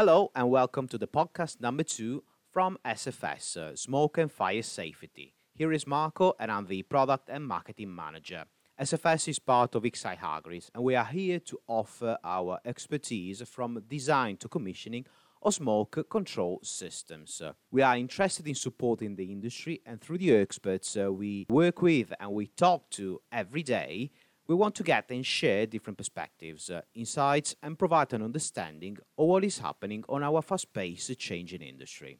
Hello 0.00 0.30
and 0.32 0.48
welcome 0.48 0.86
to 0.86 0.96
the 0.96 1.08
podcast 1.08 1.60
number 1.60 1.82
two 1.82 2.22
from 2.52 2.78
SFS, 2.84 3.56
uh, 3.56 3.74
Smoke 3.74 4.18
and 4.18 4.30
Fire 4.30 4.62
Safety. 4.62 5.34
Here 5.56 5.72
is 5.72 5.88
Marco 5.88 6.34
and 6.38 6.52
I'm 6.52 6.66
the 6.66 6.84
Product 6.84 7.28
and 7.28 7.44
Marketing 7.44 7.92
Manager. 7.92 8.44
SFS 8.80 9.26
is 9.26 9.40
part 9.40 9.74
of 9.74 9.82
Exyte 9.82 10.18
Hargreaves 10.18 10.70
and 10.72 10.84
we 10.84 10.94
are 10.94 11.04
here 11.04 11.40
to 11.40 11.58
offer 11.66 12.16
our 12.22 12.60
expertise 12.64 13.42
from 13.48 13.82
design 13.88 14.36
to 14.36 14.48
commissioning 14.48 15.04
of 15.42 15.54
smoke 15.54 16.08
control 16.08 16.60
systems. 16.62 17.42
We 17.72 17.82
are 17.82 17.96
interested 17.96 18.46
in 18.46 18.54
supporting 18.54 19.16
the 19.16 19.32
industry 19.32 19.82
and 19.84 20.00
through 20.00 20.18
the 20.18 20.36
experts 20.36 20.96
uh, 20.96 21.12
we 21.12 21.46
work 21.50 21.82
with 21.82 22.12
and 22.20 22.30
we 22.30 22.46
talk 22.46 22.88
to 22.90 23.20
every 23.32 23.64
day, 23.64 24.12
we 24.48 24.54
want 24.54 24.74
to 24.74 24.82
get 24.82 25.10
and 25.10 25.26
share 25.26 25.66
different 25.66 25.98
perspectives, 25.98 26.70
uh, 26.70 26.80
insights, 26.94 27.54
and 27.62 27.78
provide 27.78 28.14
an 28.14 28.22
understanding 28.22 28.96
of 29.18 29.26
what 29.26 29.44
is 29.44 29.58
happening 29.58 30.02
on 30.08 30.22
our 30.22 30.40
fast 30.40 30.72
paced 30.72 31.18
changing 31.18 31.60
industry. 31.60 32.18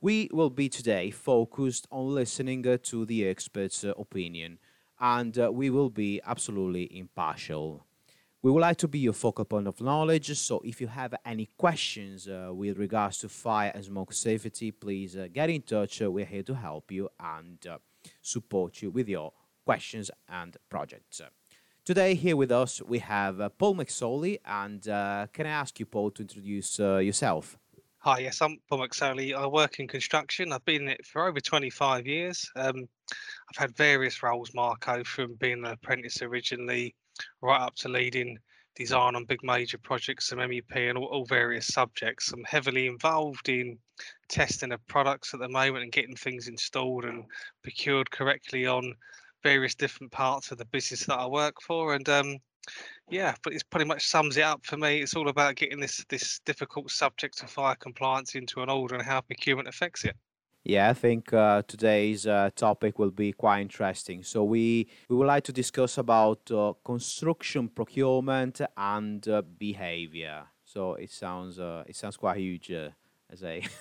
We 0.00 0.28
will 0.32 0.50
be 0.50 0.68
today 0.68 1.12
focused 1.12 1.86
on 1.92 2.12
listening 2.12 2.66
uh, 2.66 2.78
to 2.82 3.06
the 3.06 3.28
experts' 3.28 3.84
uh, 3.84 3.92
opinion, 3.96 4.58
and 4.98 5.38
uh, 5.38 5.52
we 5.52 5.70
will 5.70 5.88
be 5.88 6.20
absolutely 6.26 6.98
impartial. 6.98 7.86
We 8.42 8.50
would 8.50 8.60
like 8.60 8.78
to 8.78 8.88
be 8.88 8.98
your 8.98 9.12
focal 9.12 9.44
point 9.44 9.68
of 9.68 9.80
knowledge, 9.80 10.36
so 10.36 10.60
if 10.64 10.80
you 10.80 10.88
have 10.88 11.14
any 11.24 11.48
questions 11.56 12.26
uh, 12.26 12.50
with 12.52 12.76
regards 12.76 13.18
to 13.18 13.28
fire 13.28 13.70
and 13.72 13.84
smoke 13.84 14.12
safety, 14.12 14.72
please 14.72 15.16
uh, 15.16 15.28
get 15.32 15.48
in 15.48 15.62
touch. 15.62 16.00
we're 16.00 16.24
here 16.24 16.42
to 16.42 16.54
help 16.54 16.90
you 16.90 17.08
and 17.20 17.64
support 18.20 18.82
you 18.82 18.90
with 18.90 19.08
your 19.08 19.32
questions 19.64 20.10
and 20.28 20.56
projects. 20.68 21.22
Today, 21.84 22.14
here 22.14 22.36
with 22.36 22.52
us, 22.52 22.80
we 22.80 23.00
have 23.00 23.40
uh, 23.40 23.48
Paul 23.48 23.74
McSorley. 23.74 24.38
And 24.44 24.86
uh, 24.88 25.26
can 25.32 25.46
I 25.46 25.50
ask 25.50 25.80
you, 25.80 25.86
Paul, 25.86 26.12
to 26.12 26.22
introduce 26.22 26.78
uh, 26.78 26.98
yourself? 26.98 27.58
Hi, 27.98 28.20
yes, 28.20 28.40
I'm 28.40 28.58
Paul 28.68 28.86
McSorley. 28.86 29.34
I 29.34 29.48
work 29.48 29.80
in 29.80 29.88
construction. 29.88 30.52
I've 30.52 30.64
been 30.64 30.82
in 30.82 30.88
it 30.90 31.04
for 31.04 31.26
over 31.26 31.40
25 31.40 32.06
years. 32.06 32.48
Um, 32.54 32.88
I've 33.50 33.56
had 33.56 33.76
various 33.76 34.22
roles, 34.22 34.54
Marco, 34.54 35.02
from 35.02 35.34
being 35.40 35.64
an 35.64 35.72
apprentice 35.72 36.22
originally 36.22 36.94
right 37.40 37.60
up 37.60 37.74
to 37.78 37.88
leading 37.88 38.38
design 38.76 39.16
on 39.16 39.24
big 39.24 39.42
major 39.42 39.78
projects, 39.78 40.28
some 40.28 40.38
MEP 40.38 40.76
and 40.76 40.96
all, 40.96 41.06
all, 41.06 41.24
various 41.24 41.66
subjects. 41.66 42.30
I'm 42.30 42.44
heavily 42.44 42.86
involved 42.86 43.48
in 43.48 43.76
testing 44.28 44.70
of 44.70 44.86
products 44.86 45.34
at 45.34 45.40
the 45.40 45.48
moment 45.48 45.82
and 45.82 45.92
getting 45.92 46.14
things 46.14 46.46
installed 46.46 47.06
and 47.06 47.24
procured 47.64 48.08
correctly 48.12 48.68
on 48.68 48.94
various 49.42 49.74
different 49.74 50.12
parts 50.12 50.50
of 50.50 50.58
the 50.58 50.64
business 50.64 51.06
that 51.06 51.18
I 51.18 51.26
work 51.26 51.60
for, 51.60 51.94
and 51.94 52.08
um, 52.08 52.38
yeah, 53.10 53.34
but 53.42 53.52
it 53.52 53.64
pretty 53.70 53.86
much 53.86 54.06
sums 54.06 54.36
it 54.36 54.42
up 54.42 54.64
for 54.64 54.76
me. 54.76 55.02
It's 55.02 55.14
all 55.14 55.28
about 55.28 55.56
getting 55.56 55.80
this 55.80 56.04
this 56.08 56.40
difficult 56.44 56.90
subject 56.90 57.42
of 57.42 57.50
fire 57.50 57.76
compliance 57.76 58.34
into 58.34 58.62
an 58.62 58.70
order 58.70 58.94
and 58.94 59.04
how 59.04 59.20
procurement 59.20 59.68
affects 59.68 60.04
it. 60.04 60.16
Yeah, 60.64 60.90
I 60.90 60.94
think 60.94 61.32
uh, 61.32 61.62
today's 61.66 62.24
uh, 62.24 62.50
topic 62.54 62.98
will 62.98 63.10
be 63.10 63.32
quite 63.32 63.60
interesting. 63.60 64.22
So 64.22 64.44
we 64.44 64.88
we 65.08 65.16
would 65.16 65.26
like 65.26 65.44
to 65.44 65.52
discuss 65.52 65.98
about 65.98 66.50
uh, 66.50 66.74
construction 66.84 67.68
procurement 67.68 68.60
and 68.76 69.26
uh, 69.28 69.42
behavior. 69.58 70.44
So 70.64 70.94
it 70.94 71.10
sounds 71.10 71.58
uh, 71.58 71.82
it 71.86 71.96
sounds 71.96 72.16
quite 72.16 72.38
huge 72.38 72.70
uh, 72.70 72.90
as 73.30 73.42
a. 73.42 73.62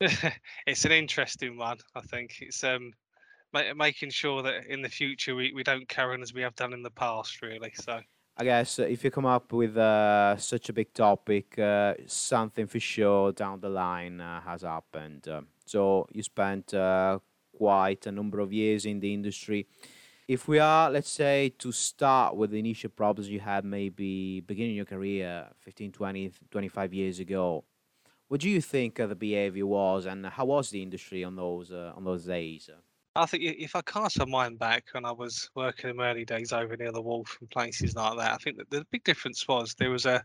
it's 0.66 0.84
an 0.84 0.92
interesting 0.92 1.56
one. 1.56 1.78
I 1.94 2.02
think 2.02 2.36
it's 2.40 2.62
um 2.62 2.92
making 3.52 4.10
sure 4.10 4.42
that 4.42 4.66
in 4.66 4.82
the 4.82 4.88
future 4.88 5.34
we, 5.34 5.52
we 5.52 5.62
don't 5.62 5.88
carry 5.88 6.14
on 6.14 6.22
as 6.22 6.34
we 6.34 6.42
have 6.42 6.54
done 6.54 6.72
in 6.72 6.82
the 6.82 6.90
past, 6.90 7.42
really. 7.42 7.72
So. 7.74 8.00
I 8.40 8.44
guess 8.44 8.78
uh, 8.78 8.84
if 8.84 9.02
you 9.02 9.10
come 9.10 9.26
up 9.26 9.52
with 9.52 9.76
uh, 9.76 10.36
such 10.36 10.68
a 10.68 10.72
big 10.72 10.94
topic, 10.94 11.58
uh, 11.58 11.94
something 12.06 12.68
for 12.68 12.78
sure 12.78 13.32
down 13.32 13.60
the 13.60 13.68
line 13.68 14.20
uh, 14.20 14.40
has 14.42 14.62
happened. 14.62 15.26
Um, 15.26 15.48
so 15.66 16.06
you 16.12 16.22
spent 16.22 16.72
uh, 16.72 17.18
quite 17.56 18.06
a 18.06 18.12
number 18.12 18.38
of 18.38 18.52
years 18.52 18.86
in 18.86 19.00
the 19.00 19.12
industry. 19.12 19.66
If 20.28 20.46
we 20.46 20.60
are, 20.60 20.88
let's 20.88 21.10
say, 21.10 21.48
to 21.58 21.72
start 21.72 22.36
with 22.36 22.50
the 22.50 22.60
initial 22.60 22.90
problems 22.90 23.28
you 23.28 23.40
had 23.40 23.64
maybe 23.64 24.40
beginning 24.40 24.76
your 24.76 24.84
career 24.84 25.48
15, 25.58 25.90
20, 25.90 26.32
25 26.50 26.94
years 26.94 27.18
ago, 27.18 27.64
what 28.28 28.40
do 28.40 28.48
you 28.48 28.60
think 28.60 28.96
the 28.96 29.16
behavior 29.16 29.66
was 29.66 30.06
and 30.06 30.26
how 30.26 30.44
was 30.44 30.70
the 30.70 30.82
industry 30.82 31.24
on 31.24 31.34
those, 31.34 31.72
uh, 31.72 31.92
on 31.96 32.04
those 32.04 32.26
days? 32.26 32.70
I 33.18 33.26
think 33.26 33.42
if 33.42 33.74
I 33.74 33.82
cast 33.82 34.18
my 34.20 34.24
mind 34.24 34.60
back 34.60 34.84
when 34.92 35.04
I 35.04 35.10
was 35.10 35.50
working 35.56 35.90
in 35.90 36.00
early 36.00 36.24
days 36.24 36.52
over 36.52 36.76
near 36.76 36.92
the 36.92 37.02
Wharf 37.02 37.36
and 37.40 37.50
places 37.50 37.96
like 37.96 38.16
that, 38.16 38.32
I 38.32 38.36
think 38.36 38.58
that 38.58 38.70
the 38.70 38.86
big 38.92 39.02
difference 39.02 39.46
was 39.48 39.74
there 39.74 39.90
was 39.90 40.06
a 40.06 40.24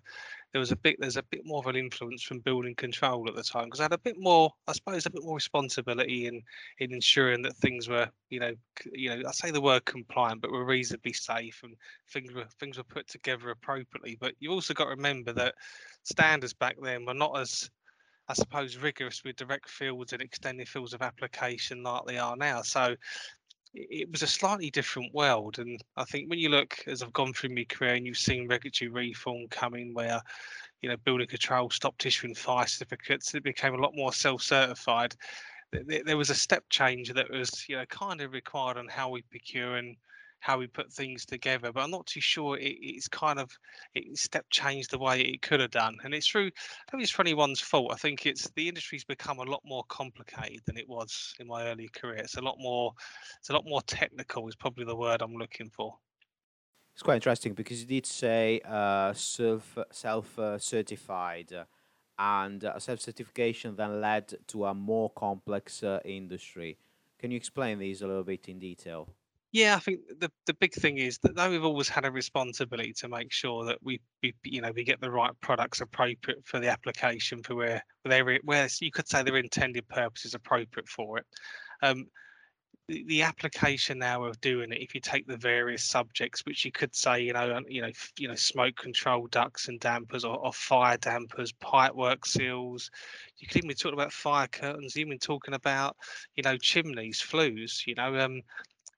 there 0.51 0.59
was 0.59 0.71
a 0.71 0.75
bit 0.75 0.97
there's 0.99 1.17
a 1.17 1.23
bit 1.23 1.41
more 1.43 1.57
of 1.57 1.65
an 1.65 1.75
influence 1.75 2.21
from 2.21 2.39
building 2.39 2.75
control 2.75 3.27
at 3.27 3.35
the 3.35 3.41
time 3.41 3.65
because 3.65 3.79
I 3.79 3.85
had 3.85 3.93
a 3.93 3.97
bit 3.97 4.17
more 4.19 4.51
I 4.67 4.73
suppose 4.73 5.07
a 5.07 5.09
bit 5.09 5.23
more 5.23 5.33
responsibility 5.33 6.27
in 6.27 6.43
in 6.77 6.93
ensuring 6.93 7.41
that 7.41 7.57
things 7.57 7.89
were 7.89 8.07
you 8.29 8.39
know 8.39 8.53
you 8.91 9.09
know 9.09 9.27
I 9.27 9.31
say 9.31 9.49
the 9.49 9.59
word 9.59 9.85
compliant 9.85 10.41
but 10.41 10.51
were 10.51 10.63
reasonably 10.63 11.13
safe 11.13 11.61
and 11.63 11.75
things 12.09 12.31
were 12.31 12.45
things 12.59 12.77
were 12.77 12.83
put 12.83 13.07
together 13.07 13.49
appropriately. 13.49 14.17
But 14.19 14.35
you 14.39 14.51
also 14.51 14.75
got 14.75 14.85
to 14.85 14.89
remember 14.91 15.33
that 15.33 15.55
standards 16.03 16.53
back 16.53 16.75
then 16.79 17.05
were 17.05 17.15
not 17.15 17.39
as 17.39 17.71
I 18.29 18.33
suppose, 18.33 18.77
rigorous 18.77 19.23
with 19.23 19.35
direct 19.35 19.69
fields 19.69 20.13
and 20.13 20.21
extended 20.21 20.67
fields 20.69 20.93
of 20.93 21.01
application 21.01 21.83
like 21.83 22.05
they 22.05 22.17
are 22.17 22.37
now. 22.37 22.61
So 22.61 22.95
it 23.73 24.09
was 24.11 24.21
a 24.21 24.27
slightly 24.27 24.69
different 24.69 25.13
world. 25.13 25.59
And 25.59 25.81
I 25.97 26.05
think 26.05 26.29
when 26.29 26.39
you 26.39 26.49
look, 26.49 26.77
as 26.87 27.01
I've 27.01 27.11
gone 27.11 27.33
through 27.33 27.55
my 27.55 27.65
career 27.65 27.95
and 27.95 28.05
you've 28.05 28.17
seen 28.17 28.47
regulatory 28.47 28.89
reform 28.89 29.47
coming 29.49 29.93
where, 29.93 30.21
you 30.81 30.89
know, 30.89 30.97
building 30.97 31.27
control 31.27 31.69
stopped 31.69 32.05
issuing 32.05 32.35
fire 32.35 32.67
certificates, 32.67 33.33
it 33.33 33.43
became 33.43 33.73
a 33.73 33.81
lot 33.81 33.95
more 33.95 34.13
self-certified. 34.13 35.15
There 35.71 36.17
was 36.17 36.29
a 36.29 36.35
step 36.35 36.63
change 36.69 37.11
that 37.13 37.31
was, 37.31 37.67
you 37.67 37.75
know, 37.75 37.85
kind 37.87 38.21
of 38.21 38.31
required 38.31 38.77
on 38.77 38.87
how 38.87 39.09
we 39.09 39.23
procure 39.23 39.77
and 39.77 39.97
how 40.43 40.57
we 40.57 40.67
put 40.67 40.91
things 40.91 41.25
together. 41.25 41.71
But 41.71 41.83
I'm 41.83 41.91
not 41.91 42.05
too 42.05 42.19
sure 42.19 42.57
it, 42.57 42.75
it's 42.81 43.07
kind 43.07 43.39
of 43.39 43.49
it 43.95 44.17
step 44.17 44.45
changed 44.49 44.91
the 44.91 44.99
way 44.99 45.21
it 45.21 45.41
could 45.41 45.61
have 45.61 45.71
done. 45.71 45.95
And 46.03 46.13
it's 46.13 46.27
through, 46.27 46.47
I 46.47 46.91
think 46.91 47.01
it's 47.01 47.11
for 47.11 47.21
anyone's 47.21 47.61
fault. 47.61 47.93
I 47.93 47.95
think 47.95 48.25
it's 48.25 48.49
the 48.55 48.67
industry's 48.67 49.05
become 49.05 49.39
a 49.39 49.43
lot 49.43 49.61
more 49.65 49.85
complicated 49.87 50.59
than 50.65 50.77
it 50.77 50.87
was 50.87 51.33
in 51.39 51.47
my 51.47 51.67
early 51.67 51.89
career. 51.95 52.17
It's 52.17 52.35
a 52.35 52.41
lot 52.41 52.57
more, 52.59 52.91
it's 53.39 53.49
a 53.49 53.53
lot 53.53 53.63
more 53.65 53.81
technical. 53.83 54.47
Is 54.49 54.55
probably 54.55 54.83
the 54.83 54.95
word 54.95 55.21
I'm 55.21 55.35
looking 55.35 55.69
for. 55.69 55.95
It's 56.93 57.03
quite 57.03 57.15
interesting 57.15 57.53
because 57.53 57.79
you 57.79 57.87
did 57.87 58.05
say 58.05 58.59
uh, 58.65 59.13
self 59.13 59.77
self 59.91 60.37
uh, 60.37 60.59
certified. 60.59 61.53
And 62.19 62.63
uh, 62.63 62.77
self 62.79 62.99
certification 62.99 63.75
then 63.75 63.99
led 64.01 64.35
to 64.49 64.65
a 64.65 64.73
more 64.73 65.09
complex 65.09 65.81
uh, 65.81 65.99
industry. 66.05 66.77
Can 67.17 67.31
you 67.31 67.37
explain 67.37 67.79
these 67.79 68.01
a 68.01 68.07
little 68.07 68.23
bit 68.23 68.47
in 68.49 68.59
detail? 68.59 69.07
Yeah, 69.53 69.75
I 69.75 69.79
think 69.79 69.99
the 70.19 70.31
the 70.47 70.55
big 70.55 70.73
thing 70.73 70.97
is 70.97 71.19
that 71.19 71.35
though 71.35 71.49
we've 71.51 71.63
always 71.63 71.87
had 71.87 72.05
a 72.05 72.11
responsibility 72.11 72.91
to 72.93 73.07
make 73.07 73.31
sure 73.31 73.63
that 73.65 73.77
we, 73.83 74.01
we 74.23 74.33
you 74.43 74.61
know 74.61 74.71
we 74.75 74.83
get 74.83 74.99
the 74.99 75.11
right 75.11 75.31
products 75.41 75.79
appropriate 75.79 76.39
for 76.45 76.59
the 76.59 76.69
application 76.69 77.43
for 77.43 77.55
where 77.55 77.83
where 78.01 78.23
they 78.25 78.39
where 78.43 78.67
you 78.81 78.91
could 78.91 79.07
say 79.07 79.21
their 79.21 79.37
intended 79.37 79.87
purpose 79.89 80.25
is 80.25 80.33
appropriate 80.33 80.89
for 80.89 81.19
it. 81.19 81.25
Um, 81.83 82.07
the, 82.89 83.05
the 83.07 83.21
application 83.23 83.99
now 83.99 84.23
of 84.25 84.41
doing 84.41 84.71
it, 84.73 84.81
if 84.81 84.95
you 84.95 85.01
take 85.01 85.27
the 85.27 85.37
various 85.37 85.83
subjects, 85.85 86.41
which 86.45 86.65
you 86.65 86.71
could 86.71 86.95
say, 86.95 87.21
you 87.21 87.33
know, 87.33 87.61
you 87.69 87.81
know, 87.81 87.91
you 88.19 88.27
know, 88.27 88.35
smoke 88.35 88.75
control 88.75 89.27
ducts 89.27 89.69
and 89.69 89.79
dampers, 89.79 90.25
or, 90.25 90.37
or 90.37 90.53
fire 90.53 90.97
dampers, 90.97 91.53
pipework 91.53 92.25
seals. 92.25 92.89
You 93.37 93.47
could 93.47 93.57
even 93.57 93.69
be 93.69 93.75
talking 93.75 93.99
about 93.99 94.13
fire 94.13 94.47
curtains. 94.47 94.97
Even 94.97 95.19
talking 95.19 95.53
about, 95.53 95.95
you 96.35 96.43
know, 96.43 96.57
chimneys, 96.57 97.21
flues. 97.21 97.83
You 97.87 97.95
know, 97.95 98.17
um, 98.19 98.41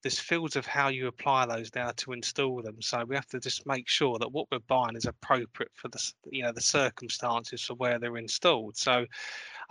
there's 0.05 0.19
fields 0.19 0.55
of 0.55 0.67
how 0.67 0.89
you 0.89 1.07
apply 1.07 1.47
those 1.47 1.73
now 1.73 1.89
to 1.95 2.13
install 2.13 2.61
them. 2.61 2.79
So 2.79 3.03
we 3.05 3.15
have 3.15 3.25
to 3.29 3.39
just 3.39 3.65
make 3.65 3.89
sure 3.89 4.19
that 4.19 4.31
what 4.31 4.45
we're 4.51 4.59
buying 4.67 4.95
is 4.95 5.05
appropriate 5.05 5.71
for 5.73 5.87
the 5.87 6.13
you 6.29 6.43
know 6.43 6.51
the 6.51 6.61
circumstances 6.61 7.63
for 7.63 7.73
where 7.73 7.97
they're 7.97 8.17
installed. 8.17 8.77
So 8.77 9.07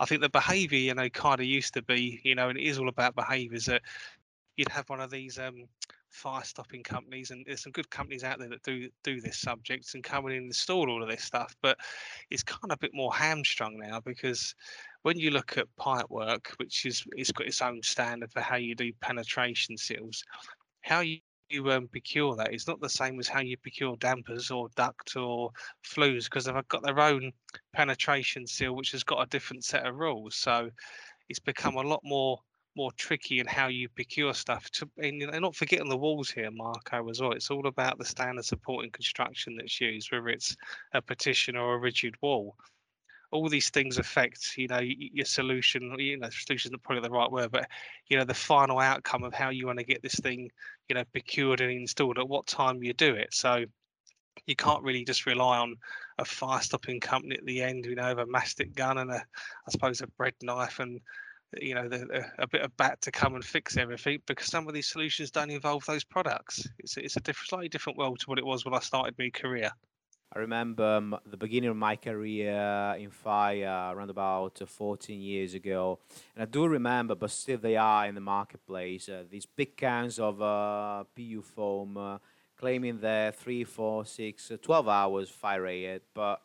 I 0.01 0.05
think 0.05 0.19
the 0.19 0.27
behaviour 0.27 0.77
you 0.77 0.93
know 0.93 1.07
kind 1.07 1.39
of 1.39 1.45
used 1.45 1.73
to 1.75 1.81
be 1.83 2.19
you 2.25 2.35
know 2.35 2.49
and 2.49 2.59
it 2.59 2.63
is 2.63 2.79
all 2.79 2.89
about 2.89 3.15
behaviours 3.15 3.67
that 3.67 3.83
you'd 4.57 4.67
have 4.67 4.89
one 4.89 4.99
of 4.99 5.09
these 5.09 5.39
um, 5.39 5.69
fire 6.09 6.43
stopping 6.43 6.83
companies 6.83 7.31
and 7.31 7.45
there's 7.47 7.63
some 7.63 7.71
good 7.71 7.89
companies 7.89 8.25
out 8.25 8.37
there 8.37 8.49
that 8.49 8.63
do 8.63 8.89
do 9.05 9.21
this 9.21 9.37
subject 9.37 9.93
and 9.93 10.03
come 10.03 10.27
in 10.27 10.33
and 10.33 10.47
install 10.47 10.89
all 10.89 11.01
of 11.01 11.09
this 11.09 11.23
stuff 11.23 11.55
but 11.61 11.77
it's 12.29 12.43
kind 12.43 12.71
of 12.71 12.75
a 12.75 12.79
bit 12.79 12.91
more 12.93 13.13
hamstrung 13.13 13.77
now 13.77 14.01
because 14.01 14.53
when 15.05 15.19
you 15.19 15.29
look 15.29 15.55
at 15.55 15.67
pipe 15.75 16.09
work, 16.09 16.55
which 16.57 16.83
is 16.83 17.05
it's 17.15 17.31
got 17.31 17.45
its 17.45 17.61
own 17.61 17.79
standard 17.83 18.31
for 18.31 18.39
how 18.39 18.55
you 18.55 18.73
do 18.73 18.91
penetration 19.01 19.77
seals, 19.77 20.23
how 20.81 21.01
you 21.01 21.19
you 21.51 21.71
um, 21.71 21.87
procure 21.89 22.35
that 22.35 22.55
is 22.55 22.67
not 22.67 22.81
the 22.81 22.89
same 22.89 23.19
as 23.19 23.27
how 23.27 23.39
you 23.39 23.55
procure 23.55 23.95
dampers 23.97 24.49
or 24.49 24.67
duct 24.75 25.15
or 25.15 25.51
flues 25.83 26.25
because 26.25 26.45
they've 26.45 26.67
got 26.69 26.81
their 26.81 26.99
own 26.99 27.31
penetration 27.71 28.47
seal 28.47 28.75
which 28.75 28.93
has 28.93 29.03
got 29.03 29.21
a 29.21 29.29
different 29.29 29.63
set 29.63 29.85
of 29.85 29.93
rules. 29.95 30.35
So 30.35 30.71
it's 31.29 31.37
become 31.37 31.75
a 31.75 31.83
lot 31.83 32.01
more 32.03 32.39
more 32.75 32.91
tricky 32.93 33.39
in 33.39 33.45
how 33.45 33.67
you 33.67 33.87
procure 33.89 34.33
stuff 34.33 34.71
to 34.71 34.89
and, 34.97 35.21
and 35.21 35.41
not 35.41 35.55
forgetting 35.55 35.87
the 35.87 35.95
walls 35.95 36.31
here 36.31 36.49
marco 36.49 37.07
as 37.11 37.21
well. 37.21 37.33
It's 37.33 37.51
all 37.51 37.67
about 37.67 37.99
the 37.99 38.05
standard 38.05 38.45
supporting 38.45 38.89
construction 38.89 39.55
that's 39.55 39.79
used 39.79 40.11
whether 40.11 40.29
it's 40.29 40.57
a 40.95 41.01
partition 41.03 41.55
or 41.55 41.75
a 41.75 41.79
rigid 41.79 42.15
wall 42.23 42.55
all 43.35 43.49
these 43.49 43.69
things 43.69 43.97
affect 43.97 44.57
you 44.57 44.67
know 44.67 44.79
your 44.79 45.25
solution 45.25 45.93
you 45.99 46.17
know 46.17 46.29
solution 46.29 46.73
is 46.73 46.79
probably 46.83 47.01
the 47.01 47.13
right 47.13 47.31
word 47.31 47.51
but 47.51 47.67
you 48.07 48.17
know 48.17 48.23
the 48.23 48.33
final 48.33 48.79
outcome 48.79 49.23
of 49.23 49.33
how 49.33 49.49
you 49.49 49.65
want 49.65 49.79
to 49.79 49.85
get 49.85 50.01
this 50.01 50.15
thing 50.15 50.49
you 50.89 50.95
know 50.95 51.03
procured 51.11 51.61
and 51.61 51.71
installed 51.71 52.17
at 52.17 52.27
what 52.27 52.47
time 52.47 52.83
you 52.83 52.93
do 52.93 53.13
it. 53.15 53.33
So 53.33 53.65
you 54.45 54.55
can't 54.55 54.83
really 54.83 55.05
just 55.05 55.25
rely 55.25 55.57
on 55.57 55.75
a 56.19 56.25
fire 56.25 56.61
stopping 56.61 56.99
company 56.99 57.35
at 57.35 57.45
the 57.45 57.61
end 57.61 57.85
you 57.85 57.95
know 57.95 58.09
with 58.09 58.19
a 58.19 58.25
mastic 58.25 58.75
gun 58.75 58.97
and 58.97 59.09
a 59.11 59.15
i 59.15 59.71
suppose 59.71 60.01
a 60.01 60.07
bread 60.07 60.33
knife 60.41 60.79
and 60.79 60.99
you 61.61 61.73
know 61.73 61.87
the, 61.87 62.25
a 62.39 62.47
bit 62.47 62.61
of 62.61 62.75
bat 62.75 62.99
to 63.01 63.11
come 63.11 63.35
and 63.35 63.45
fix 63.45 63.77
everything 63.77 64.19
because 64.25 64.47
some 64.47 64.67
of 64.67 64.73
these 64.73 64.89
solutions 64.89 65.31
don't 65.31 65.51
involve 65.51 65.85
those 65.85 66.03
products. 66.03 66.67
It's, 66.79 66.97
it's 66.97 67.15
a 67.15 67.21
different 67.21 67.49
slightly 67.49 67.69
different 67.69 67.97
world 67.97 68.19
to 68.19 68.25
what 68.25 68.39
it 68.39 68.45
was 68.45 68.65
when 68.65 68.73
i 68.73 68.79
started 68.79 69.15
my 69.17 69.29
career 69.29 69.71
I 70.33 70.39
remember 70.39 70.83
um, 70.83 71.17
the 71.25 71.37
beginning 71.37 71.69
of 71.69 71.77
my 71.77 71.95
career 71.95 72.95
in 72.99 73.09
fire 73.09 73.93
around 73.93 74.09
about 74.09 74.61
uh, 74.61 74.65
14 74.65 75.21
years 75.21 75.53
ago. 75.53 75.99
And 76.35 76.43
I 76.43 76.45
do 76.45 76.65
remember, 76.67 77.15
but 77.15 77.31
still 77.31 77.57
they 77.57 77.77
are 77.77 78.05
in 78.07 78.15
the 78.15 78.21
marketplace, 78.21 79.07
uh, 79.07 79.23
these 79.29 79.45
big 79.45 79.77
cans 79.77 80.19
of 80.19 80.41
uh, 80.41 81.05
PU 81.15 81.41
foam 81.41 81.97
uh, 81.97 82.17
claiming 82.57 82.99
they're 82.99 83.31
3, 83.31 83.63
4, 83.63 84.05
6, 84.05 84.51
uh, 84.51 84.57
12 84.61 84.87
hours 84.89 85.29
fire 85.29 85.61
rated. 85.61 86.01
But 86.13 86.41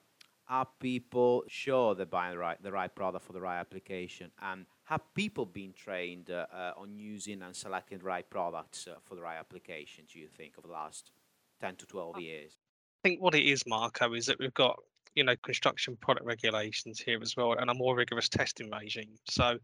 are 0.49 0.69
people 0.79 1.45
sure 1.49 1.95
they're 1.95 2.07
buying 2.07 2.33
the 2.33 2.39
right, 2.39 2.63
the 2.63 2.73
right 2.73 2.95
product 2.95 3.25
for 3.25 3.33
the 3.33 3.41
right 3.41 3.59
application? 3.59 4.31
And 4.41 4.67
have 4.85 5.03
people 5.15 5.47
been 5.47 5.73
trained 5.73 6.31
uh, 6.31 6.47
on 6.77 6.97
using 6.97 7.43
and 7.43 7.57
selecting 7.57 7.99
the 7.99 8.05
right 8.05 8.29
products 8.29 8.87
for 9.05 9.15
the 9.17 9.23
right 9.23 9.39
application, 9.39 10.05
do 10.13 10.21
you 10.21 10.29
think, 10.29 10.55
over 10.59 10.69
the 10.69 10.75
last 10.75 11.13
10 11.61 11.77
to 11.77 11.87
12 11.87 12.21
years? 12.21 12.59
Think 13.03 13.21
what 13.21 13.35
it 13.35 13.45
is, 13.45 13.65
Marco, 13.67 14.15
is 14.15 14.27
that 14.27 14.39
we've 14.39 14.55
got 14.55 14.79
you 15.15 15.25
know 15.25 15.35
construction 15.43 15.97
product 16.01 16.27
regulations 16.27 17.01
here 17.01 17.19
as 17.23 17.37
well, 17.37 17.53
and 17.53 17.71
a 17.71 17.75
more 17.75 17.97
rigorous 17.97 18.29
testing 18.29 18.71
regime. 18.71 19.19
So 19.29 19.59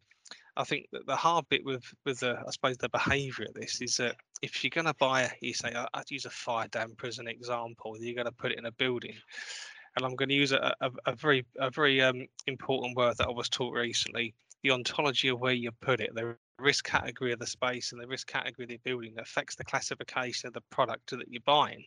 I 0.57 0.65
think 0.65 0.87
that 0.93 1.07
the 1.07 1.17
hard 1.17 1.49
bit 1.49 1.65
with 1.65 1.85
with 2.05 2.21
the 2.21 2.39
I 2.39 2.51
suppose 2.51 2.77
the 2.79 2.89
behaviour 2.89 3.47
of 3.47 3.55
this 3.55 3.81
is 3.81 3.97
that 3.99 4.17
if 4.43 4.63
you're 4.63 4.71
going 4.71 4.87
to 4.87 4.95
buy, 4.95 5.31
you 5.41 5.55
say 5.55 5.73
I'd 5.95 6.11
use 6.11 6.25
a 6.25 6.31
fire 6.31 6.69
damper 6.69 7.07
as 7.07 7.19
an 7.19 7.29
example. 7.29 7.97
You're 7.99 8.15
going 8.15 8.27
to 8.27 8.33
put 8.33 8.53
it 8.53 8.59
in 8.59 8.67
a 8.67 8.73
building, 8.73 9.15
and 9.97 10.05
I'm 10.05 10.17
going 10.17 10.31
to 10.31 10.35
use 10.35 10.53
a, 10.53 10.75
a, 10.81 10.91
a 11.07 11.15
very 11.15 11.45
a 11.59 11.71
very 11.71 12.03
um, 12.03 12.27
important 12.47 12.97
word 12.97 13.17
that 13.19 13.29
I 13.29 13.33
was 13.33 13.49
taught 13.49 13.75
recently: 13.75 14.35
the 14.63 14.73
ontology 14.73 15.29
of 15.29 15.41
where 15.41 15.53
you 15.53 15.71
put 15.81 16.01
it, 16.01 16.15
the 16.15 16.37
risk 16.59 16.85
category 16.85 17.33
of 17.33 17.39
the 17.39 17.47
space, 17.47 17.93
and 17.93 18.01
the 18.01 18.09
risk 18.09 18.27
category 18.27 18.65
of 18.65 18.71
the 18.71 18.81
building 18.85 19.15
affects 19.19 19.57
the 19.57 19.65
classification 19.65 20.49
of 20.49 20.55
the 20.55 20.63
product 20.71 21.11
that 21.11 21.29
you're 21.29 21.43
buying. 21.45 21.85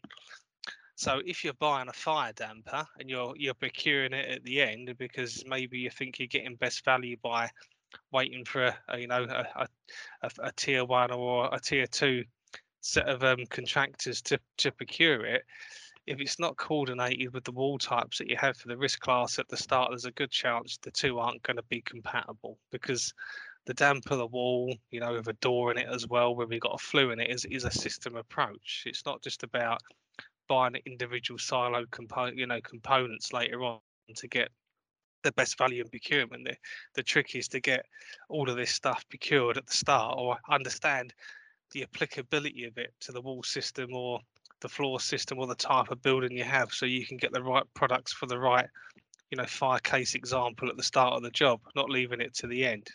So 1.00 1.22
if 1.26 1.46
you're 1.46 1.54
buying 1.54 1.88
a 1.88 1.94
fire 1.94 2.34
damper 2.34 2.86
and 3.00 3.10
you're 3.10 3.34
you're 3.38 3.54
procuring 3.54 4.12
it 4.12 4.30
at 4.30 4.44
the 4.44 4.62
end 4.62 4.94
because 4.98 5.46
maybe 5.48 5.78
you 5.80 5.90
think 5.90 6.20
you're 6.20 6.28
getting 6.28 6.58
best 6.58 6.84
value 6.84 7.16
by 7.24 7.50
waiting 8.12 8.44
for 8.44 8.66
a, 8.66 8.78
a 8.90 9.00
you 9.00 9.08
know 9.08 9.24
a, 9.24 9.66
a, 10.24 10.30
a, 10.40 10.52
tier 10.52 10.84
one 10.84 11.10
or 11.12 11.48
a 11.54 11.60
tier 11.62 11.88
two 11.88 12.26
set 12.82 13.08
of 13.08 13.24
um, 13.24 13.46
contractors 13.50 14.22
to 14.24 14.38
to 14.58 14.74
procure 14.74 15.26
it, 15.26 15.44
if 16.06 16.20
it's 16.20 16.38
not 16.38 16.58
coordinated 16.58 17.34
with 17.34 17.46
the 17.46 17.54
wall 17.54 17.78
types 17.78 18.18
that 18.18 18.30
you 18.30 18.36
have 18.36 18.58
for 18.58 18.68
the 18.68 18.78
risk 18.78 19.00
class 19.00 19.40
at 19.40 19.48
the 19.48 19.56
start, 19.56 19.92
there's 19.92 20.04
a 20.04 20.12
good 20.12 20.32
chance 20.32 20.78
the 20.82 20.92
two 20.92 21.18
aren't 21.18 21.44
going 21.44 21.56
to 21.56 21.64
be 21.70 21.80
compatible 21.80 22.58
because 22.74 23.14
the 23.68 23.74
damper 23.74 24.18
the 24.18 24.28
wall, 24.28 24.76
you 24.92 25.00
know, 25.00 25.14
with 25.14 25.30
a 25.30 25.34
door 25.34 25.72
in 25.72 25.78
it 25.78 25.88
as 25.88 26.10
well, 26.10 26.36
where 26.36 26.48
we've 26.48 26.60
got 26.60 26.76
a 26.76 26.78
flue 26.78 27.12
in 27.12 27.22
it, 27.22 27.30
is, 27.30 27.46
is 27.46 27.64
a 27.64 27.72
system 27.72 28.18
approach. 28.18 28.84
It's 28.86 29.06
not 29.06 29.22
just 29.22 29.44
about 29.44 29.80
buying 30.50 30.76
individual 30.86 31.38
silo 31.38 31.86
component, 31.92 32.38
you 32.38 32.48
know, 32.48 32.60
components 32.62 33.32
later 33.32 33.64
on 33.64 33.80
to 34.16 34.28
get 34.28 34.50
the 35.24 35.32
best 35.34 35.58
value 35.58 35.82
in 35.82 35.90
procurement. 35.90 36.46
The, 36.46 36.58
the 36.96 37.04
trick 37.04 37.36
is 37.36 37.48
to 37.50 37.62
get 37.62 37.86
all 38.28 38.50
of 38.50 38.58
this 38.58 38.72
stuff 38.72 39.06
procured 39.10 39.58
at 39.58 39.68
the 39.68 39.74
start 39.74 40.16
or 40.18 40.38
understand 40.50 41.14
the 41.72 41.84
applicability 41.84 42.66
of 42.66 42.78
it 42.78 42.94
to 43.02 43.12
the 43.12 43.22
wall 43.22 43.44
system 43.44 43.94
or 43.94 44.20
the 44.62 44.70
floor 44.70 45.00
system 45.00 45.40
or 45.40 45.48
the 45.48 45.56
type 45.56 45.92
of 45.92 46.02
building 46.02 46.36
you 46.36 46.44
have 46.44 46.74
so 46.74 46.86
you 46.86 47.06
can 47.06 47.18
get 47.18 47.32
the 47.32 47.44
right 47.44 47.64
products 47.76 48.12
for 48.12 48.26
the 48.26 48.38
right 48.38 48.68
you 49.32 49.38
know 49.38 49.46
fire 49.46 49.80
case 49.80 50.16
example 50.16 50.68
at 50.68 50.76
the 50.76 50.84
start 50.84 51.14
of 51.14 51.22
the 51.22 51.30
job 51.30 51.60
not 51.76 51.90
leaving 51.90 52.20
it 52.20 52.34
to 52.34 52.48
the 52.48 52.66
end 52.66 52.90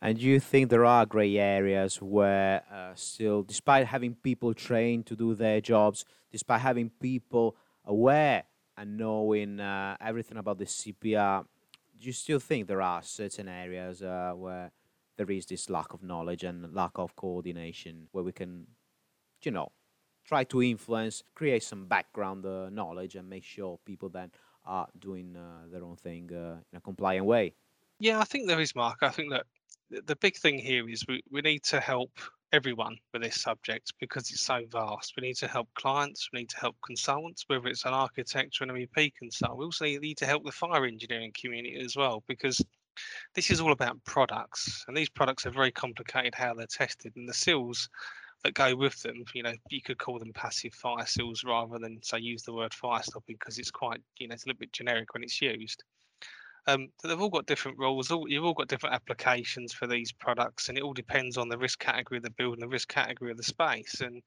and 0.00 0.18
do 0.18 0.24
you 0.24 0.38
think 0.38 0.70
there 0.70 0.84
are 0.84 1.04
grey 1.06 1.36
areas 1.38 2.00
where 2.00 2.62
uh, 2.72 2.92
still, 2.94 3.42
despite 3.42 3.86
having 3.86 4.14
people 4.14 4.54
trained 4.54 5.06
to 5.06 5.16
do 5.16 5.34
their 5.34 5.60
jobs, 5.60 6.04
despite 6.30 6.60
having 6.60 6.90
people 7.00 7.56
aware 7.84 8.44
and 8.76 8.96
knowing 8.96 9.58
uh, 9.58 9.96
everything 10.00 10.38
about 10.38 10.58
the 10.58 10.66
CPR, 10.66 11.44
do 11.98 12.06
you 12.06 12.12
still 12.12 12.38
think 12.38 12.68
there 12.68 12.82
are 12.82 13.02
certain 13.02 13.48
areas 13.48 14.02
uh, 14.02 14.32
where 14.36 14.70
there 15.16 15.30
is 15.30 15.46
this 15.46 15.68
lack 15.68 15.92
of 15.92 16.02
knowledge 16.02 16.44
and 16.44 16.72
lack 16.72 16.92
of 16.94 17.16
coordination 17.16 18.06
where 18.12 18.22
we 18.22 18.30
can, 18.30 18.68
you 19.42 19.50
know, 19.50 19.72
try 20.24 20.44
to 20.44 20.62
influence, 20.62 21.24
create 21.34 21.64
some 21.64 21.86
background 21.86 22.46
uh, 22.46 22.68
knowledge 22.70 23.16
and 23.16 23.28
make 23.28 23.42
sure 23.42 23.80
people 23.84 24.08
then 24.08 24.30
are 24.64 24.86
doing 25.00 25.34
uh, 25.36 25.66
their 25.72 25.82
own 25.82 25.96
thing 25.96 26.30
uh, 26.32 26.58
in 26.70 26.76
a 26.76 26.80
compliant 26.80 27.26
way? 27.26 27.52
Yeah, 27.98 28.20
I 28.20 28.24
think 28.24 28.46
there 28.46 28.60
is, 28.60 28.76
Mark. 28.76 28.98
I 29.02 29.08
think 29.08 29.32
that 29.32 29.46
the 29.90 30.16
big 30.16 30.36
thing 30.36 30.58
here 30.58 30.88
is 30.88 31.04
we, 31.08 31.22
we 31.30 31.40
need 31.40 31.62
to 31.64 31.80
help 31.80 32.10
everyone 32.52 32.96
with 33.12 33.22
this 33.22 33.40
subject 33.40 33.92
because 34.00 34.30
it's 34.30 34.40
so 34.40 34.62
vast. 34.70 35.14
We 35.16 35.26
need 35.26 35.36
to 35.36 35.48
help 35.48 35.68
clients, 35.74 36.28
we 36.32 36.40
need 36.40 36.48
to 36.50 36.58
help 36.58 36.76
consultants, 36.84 37.44
whether 37.46 37.66
it's 37.68 37.84
an 37.84 37.92
architect 37.92 38.60
or 38.60 38.64
an 38.64 38.70
MEP 38.70 39.12
consultant. 39.18 39.58
We 39.58 39.64
also 39.64 39.84
need 39.84 40.16
to 40.18 40.26
help 40.26 40.44
the 40.44 40.52
fire 40.52 40.84
engineering 40.86 41.32
community 41.38 41.78
as 41.80 41.96
well 41.96 42.22
because 42.26 42.64
this 43.34 43.50
is 43.50 43.60
all 43.60 43.72
about 43.72 44.02
products 44.04 44.84
and 44.88 44.96
these 44.96 45.08
products 45.08 45.46
are 45.46 45.50
very 45.50 45.70
complicated 45.70 46.34
how 46.34 46.54
they're 46.54 46.66
tested 46.66 47.12
and 47.16 47.28
the 47.28 47.34
seals 47.34 47.88
that 48.44 48.54
go 48.54 48.74
with 48.74 49.00
them 49.02 49.24
you 49.34 49.42
know 49.42 49.52
you 49.70 49.80
could 49.80 49.98
call 49.98 50.18
them 50.18 50.32
passive 50.32 50.74
fire 50.74 51.06
seals 51.06 51.44
rather 51.44 51.78
than 51.78 52.00
say 52.02 52.18
use 52.18 52.42
the 52.42 52.52
word 52.52 52.74
fire 52.74 53.02
stopping 53.02 53.36
because 53.38 53.58
it's 53.58 53.70
quite 53.70 54.00
you 54.16 54.26
know 54.26 54.34
it's 54.34 54.44
a 54.44 54.48
little 54.48 54.58
bit 54.58 54.72
generic 54.72 55.14
when 55.14 55.22
it's 55.22 55.40
used 55.40 55.84
um, 56.68 56.88
they've 57.02 57.20
all 57.20 57.30
got 57.30 57.46
different 57.46 57.78
roles. 57.78 58.10
All, 58.10 58.28
you've 58.28 58.44
all 58.44 58.52
got 58.52 58.68
different 58.68 58.94
applications 58.94 59.72
for 59.72 59.86
these 59.86 60.12
products, 60.12 60.68
and 60.68 60.76
it 60.76 60.84
all 60.84 60.92
depends 60.92 61.38
on 61.38 61.48
the 61.48 61.56
risk 61.56 61.78
category 61.78 62.18
of 62.18 62.24
the 62.24 62.30
building, 62.30 62.60
the 62.60 62.68
risk 62.68 62.88
category 62.88 63.30
of 63.30 63.38
the 63.38 63.42
space. 63.42 64.02
And 64.02 64.22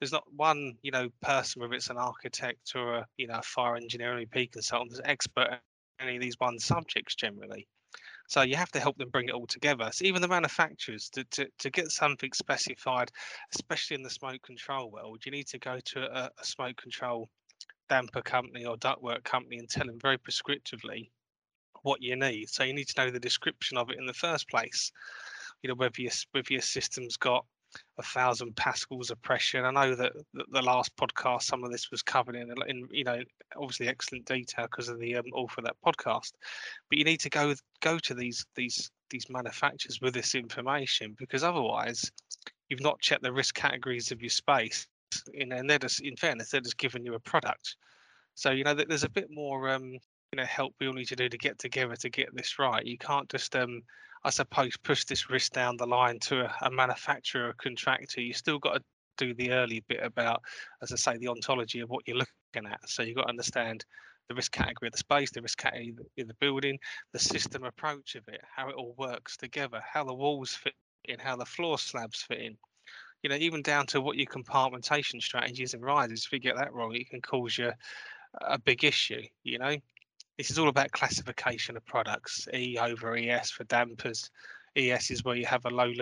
there's 0.00 0.10
not 0.10 0.24
one, 0.34 0.78
you 0.80 0.90
know, 0.90 1.10
person, 1.20 1.60
whether 1.60 1.74
it's 1.74 1.90
an 1.90 1.98
architect 1.98 2.72
or 2.74 2.94
a, 2.94 3.06
you 3.18 3.26
know, 3.26 3.38
a 3.38 3.42
fire 3.42 3.76
engineer, 3.76 4.14
MEP 4.14 4.52
consultant, 4.52 4.92
that's 4.92 5.02
expert 5.04 5.60
in 6.00 6.08
any 6.08 6.16
of 6.16 6.22
these 6.22 6.40
one 6.40 6.58
subjects 6.58 7.14
generally. 7.14 7.68
So 8.26 8.40
you 8.40 8.56
have 8.56 8.70
to 8.70 8.80
help 8.80 8.96
them 8.96 9.10
bring 9.10 9.28
it 9.28 9.34
all 9.34 9.46
together. 9.46 9.90
So 9.92 10.06
even 10.06 10.22
the 10.22 10.28
manufacturers 10.28 11.10
to, 11.10 11.24
to, 11.24 11.46
to 11.58 11.70
get 11.70 11.90
something 11.90 12.32
specified, 12.32 13.10
especially 13.54 13.96
in 13.96 14.02
the 14.02 14.08
smoke 14.08 14.40
control 14.42 14.90
world, 14.90 15.20
you 15.26 15.32
need 15.32 15.48
to 15.48 15.58
go 15.58 15.78
to 15.84 16.04
a, 16.04 16.30
a 16.40 16.44
smoke 16.44 16.78
control 16.78 17.28
damper 17.90 18.22
company 18.22 18.64
or 18.64 18.78
ductwork 18.78 19.24
company 19.24 19.58
and 19.58 19.68
tell 19.68 19.86
them 19.86 19.98
very 20.00 20.16
prescriptively 20.16 21.10
what 21.82 22.02
you 22.02 22.16
need. 22.16 22.48
So 22.48 22.64
you 22.64 22.72
need 22.72 22.88
to 22.88 23.04
know 23.04 23.10
the 23.10 23.20
description 23.20 23.76
of 23.76 23.90
it 23.90 23.98
in 23.98 24.06
the 24.06 24.14
first 24.14 24.48
place. 24.48 24.92
You 25.62 25.68
know, 25.68 25.74
whether 25.74 26.00
your 26.00 26.12
whether 26.32 26.52
your 26.52 26.62
system's 26.62 27.16
got 27.16 27.44
a 27.98 28.02
thousand 28.02 28.54
pascals 28.56 29.10
of 29.10 29.20
pressure. 29.22 29.64
And 29.64 29.78
I 29.78 29.86
know 29.86 29.94
that, 29.94 30.12
the 30.32 30.62
last 30.62 30.94
podcast, 30.96 31.42
some 31.42 31.64
of 31.64 31.70
this 31.70 31.90
was 31.90 32.02
covered 32.02 32.36
in, 32.36 32.52
in 32.66 32.88
you 32.90 33.04
know, 33.04 33.20
obviously 33.56 33.88
excellent 33.88 34.26
detail 34.26 34.66
because 34.70 34.88
of 34.88 34.98
the 34.98 35.16
um, 35.16 35.26
author 35.32 35.60
of 35.60 35.64
that 35.64 35.76
podcast. 35.84 36.32
But 36.88 36.98
you 36.98 37.04
need 37.04 37.20
to 37.20 37.30
go 37.30 37.54
go 37.80 37.98
to 37.98 38.14
these 38.14 38.44
these 38.54 38.90
these 39.10 39.28
manufacturers 39.30 40.00
with 40.00 40.14
this 40.14 40.34
information 40.34 41.14
because 41.18 41.44
otherwise, 41.44 42.10
you've 42.68 42.80
not 42.80 43.00
checked 43.00 43.22
the 43.22 43.32
risk 43.32 43.54
categories 43.54 44.10
of 44.10 44.20
your 44.20 44.30
space. 44.30 44.86
You 45.32 45.46
know, 45.46 45.56
and 45.56 45.68
they're 45.68 45.78
just, 45.78 46.00
in 46.00 46.16
fairness, 46.16 46.50
they're 46.50 46.62
just 46.62 46.78
giving 46.78 47.04
you 47.04 47.14
a 47.14 47.20
product. 47.20 47.76
So 48.34 48.50
you 48.50 48.64
know 48.64 48.74
that 48.74 48.88
there's 48.88 49.04
a 49.04 49.10
bit 49.10 49.28
more 49.30 49.68
um, 49.68 49.98
know 50.36 50.44
help 50.44 50.74
we 50.80 50.86
all 50.86 50.94
need 50.94 51.08
to 51.08 51.16
do 51.16 51.28
to 51.28 51.38
get 51.38 51.58
together 51.58 51.96
to 51.96 52.10
get 52.10 52.34
this 52.34 52.58
right. 52.58 52.84
You 52.84 52.98
can't 52.98 53.28
just 53.28 53.54
um 53.56 53.82
I 54.24 54.30
suppose 54.30 54.76
push 54.76 55.04
this 55.04 55.30
risk 55.30 55.52
down 55.52 55.76
the 55.76 55.86
line 55.86 56.18
to 56.20 56.42
a, 56.42 56.54
a 56.62 56.70
manufacturer 56.70 57.48
or 57.48 57.54
contractor. 57.54 58.20
You 58.20 58.32
still 58.32 58.58
got 58.58 58.74
to 58.74 58.82
do 59.18 59.34
the 59.34 59.50
early 59.52 59.84
bit 59.88 60.00
about, 60.02 60.42
as 60.80 60.92
I 60.92 60.96
say, 60.96 61.18
the 61.18 61.28
ontology 61.28 61.80
of 61.80 61.90
what 61.90 62.02
you're 62.06 62.16
looking 62.16 62.70
at. 62.70 62.88
So 62.88 63.02
you've 63.02 63.16
got 63.16 63.24
to 63.24 63.28
understand 63.28 63.84
the 64.28 64.34
risk 64.34 64.52
category 64.52 64.88
of 64.88 64.92
the 64.92 64.98
space, 64.98 65.30
the 65.32 65.42
risk 65.42 65.58
category 65.58 65.94
of 66.18 66.28
the 66.28 66.34
building, 66.34 66.78
the 67.12 67.18
system 67.18 67.64
approach 67.64 68.14
of 68.14 68.22
it, 68.28 68.40
how 68.54 68.68
it 68.68 68.76
all 68.76 68.94
works 68.96 69.36
together, 69.36 69.82
how 69.92 70.04
the 70.04 70.14
walls 70.14 70.52
fit 70.52 70.74
in, 71.04 71.18
how 71.18 71.36
the 71.36 71.44
floor 71.44 71.78
slabs 71.78 72.22
fit 72.22 72.40
in. 72.40 72.56
You 73.22 73.30
know, 73.30 73.36
even 73.36 73.62
down 73.62 73.86
to 73.86 74.00
what 74.00 74.16
your 74.16 74.26
compartmentation 74.26 75.20
strategies 75.20 75.74
and 75.74 75.82
rises. 75.82 76.24
If 76.26 76.32
you 76.32 76.38
get 76.38 76.56
that 76.56 76.72
wrong, 76.72 76.94
it 76.94 77.08
can 77.08 77.20
cause 77.20 77.56
you 77.58 77.72
a 78.40 78.58
big 78.58 78.84
issue. 78.84 79.22
You 79.44 79.58
know, 79.58 79.76
this 80.38 80.50
is 80.50 80.58
all 80.58 80.68
about 80.68 80.90
classification 80.92 81.76
of 81.76 81.84
products. 81.84 82.48
E 82.54 82.78
over 82.78 83.16
ES 83.16 83.50
for 83.50 83.64
dampers. 83.64 84.30
ES 84.76 85.10
is 85.10 85.24
where 85.24 85.36
you 85.36 85.46
have 85.46 85.64
a 85.66 85.70
low 85.70 85.92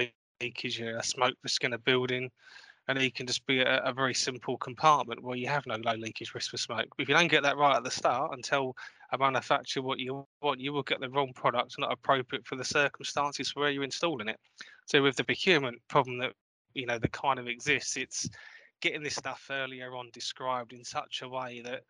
leakage, 0.40 0.80
a 0.80 1.02
smoke 1.02 1.34
risk 1.42 1.64
in 1.64 1.72
a 1.72 1.78
building. 1.78 2.30
and 2.88 2.98
he 2.98 3.10
can 3.10 3.26
just 3.26 3.46
be 3.46 3.60
a, 3.60 3.78
a, 3.84 3.92
very 3.92 4.14
simple 4.14 4.56
compartment 4.56 5.22
where 5.22 5.36
you 5.36 5.46
have 5.46 5.66
no 5.66 5.76
low 5.84 5.94
leakage 5.94 6.34
risk 6.34 6.50
for 6.50 6.56
smoke. 6.56 6.88
If 6.98 7.08
you 7.08 7.14
don't 7.14 7.28
get 7.28 7.42
that 7.42 7.56
right 7.56 7.76
at 7.76 7.84
the 7.84 7.90
start 7.90 8.32
and 8.32 8.42
tell 8.42 8.74
a 9.12 9.18
manufacturer 9.18 9.82
what 9.82 10.00
you 10.00 10.26
want, 10.42 10.60
you 10.60 10.72
will 10.72 10.82
get 10.82 11.00
the 11.00 11.10
wrong 11.10 11.32
product 11.34 11.76
not 11.78 11.92
appropriate 11.92 12.46
for 12.46 12.56
the 12.56 12.64
circumstances 12.64 13.54
where 13.54 13.70
you're 13.70 13.84
installing 13.84 14.28
it. 14.28 14.38
So 14.86 15.02
with 15.02 15.16
the 15.16 15.24
procurement 15.24 15.78
problem 15.88 16.18
that 16.18 16.32
you 16.74 16.86
know 16.86 16.98
that 16.98 17.12
kind 17.12 17.38
of 17.38 17.46
exists, 17.46 17.96
it's 17.96 18.28
getting 18.80 19.02
this 19.02 19.16
stuff 19.16 19.46
earlier 19.50 19.94
on 19.94 20.08
described 20.12 20.72
in 20.72 20.84
such 20.84 21.22
a 21.22 21.28
way 21.28 21.60
that 21.60 21.82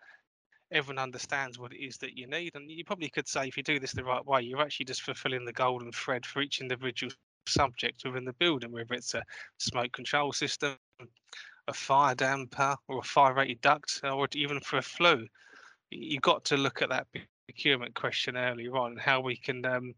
everyone 0.73 1.03
understands 1.03 1.59
what 1.59 1.73
it 1.73 1.85
is 1.85 1.97
that 1.99 2.17
you 2.17 2.27
need. 2.27 2.53
And 2.55 2.71
you 2.71 2.85
probably 2.85 3.09
could 3.09 3.29
say 3.29 3.49
if 3.49 3.57
you 3.57 3.63
do 3.63 3.79
this 3.79 3.93
the 3.93 4.05
right 4.05 4.25
way, 4.25 4.43
you're 4.43 4.61
actually 4.61 4.87
just 4.87 5.03
fulfilling 5.03 5.45
the 5.45 5.53
golden 5.53 5.93
thread 5.93 6.25
for 6.25 6.43
each 6.43 6.61
individual 6.61 7.13
subject 7.47 8.03
within 8.05 8.25
the 8.25 8.33
building, 8.35 8.73
whether 8.73 8.95
it's 8.95 9.15
a 9.15 9.23
smoke 9.59 9.93
control 9.93 10.33
system, 10.33 10.77
a 11.69 11.73
fire 11.73 12.15
damper, 12.15 12.77
or 12.89 12.99
a 12.99 13.03
fire 13.03 13.35
rated 13.35 13.61
duct, 13.61 14.01
or 14.05 14.29
even 14.35 14.61
for 14.61 14.79
a 14.79 14.83
flue. 14.83 15.27
You've 15.91 16.23
got 16.23 16.45
to 16.47 16.57
look 16.57 16.83
at 16.83 16.91
that 16.91 17.07
procurement 17.47 17.95
question 17.95 18.37
earlier 18.37 18.77
on, 18.77 18.97
how 18.97 19.21
we 19.21 19.37
can 19.37 19.65
um, 19.67 19.95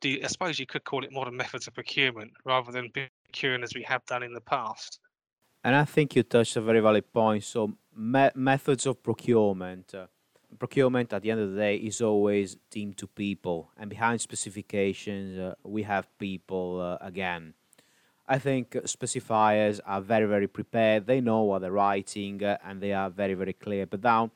do. 0.00 0.18
I 0.22 0.28
suppose 0.28 0.58
you 0.58 0.66
could 0.66 0.84
call 0.84 1.04
it 1.04 1.12
modern 1.12 1.36
methods 1.36 1.66
of 1.66 1.74
procurement 1.74 2.32
rather 2.44 2.70
than 2.70 2.92
procuring 2.92 3.62
as 3.64 3.74
we 3.74 3.82
have 3.82 4.04
done 4.06 4.22
in 4.22 4.32
the 4.32 4.40
past. 4.40 5.00
And 5.64 5.74
I 5.74 5.84
think 5.84 6.16
you 6.16 6.22
touched 6.22 6.56
a 6.56 6.60
very 6.60 6.80
valid 6.80 7.12
point. 7.12 7.44
So 7.44 7.72
me- 7.96 8.30
methods 8.34 8.86
of 8.86 9.02
procurement. 9.02 9.94
Uh, 9.94 10.06
procurement 10.58 11.12
at 11.12 11.22
the 11.22 11.30
end 11.30 11.40
of 11.40 11.50
the 11.52 11.56
day 11.56 11.76
is 11.76 12.00
always 12.00 12.56
team 12.70 12.92
to 12.94 13.06
people, 13.06 13.70
and 13.76 13.90
behind 13.90 14.20
specifications, 14.20 15.38
uh, 15.38 15.54
we 15.64 15.82
have 15.82 16.06
people 16.18 16.80
uh, 16.80 17.04
again. 17.04 17.54
I 18.28 18.38
think 18.38 18.70
specifiers 18.70 19.80
are 19.84 20.00
very, 20.00 20.26
very 20.26 20.46
prepared. 20.46 21.06
They 21.06 21.20
know 21.20 21.42
what 21.42 21.60
they're 21.60 21.72
writing, 21.72 22.42
uh, 22.42 22.56
and 22.64 22.80
they 22.80 22.92
are 22.92 23.10
very, 23.10 23.34
very 23.34 23.52
clear. 23.52 23.84
But 23.84 24.00
down, 24.00 24.30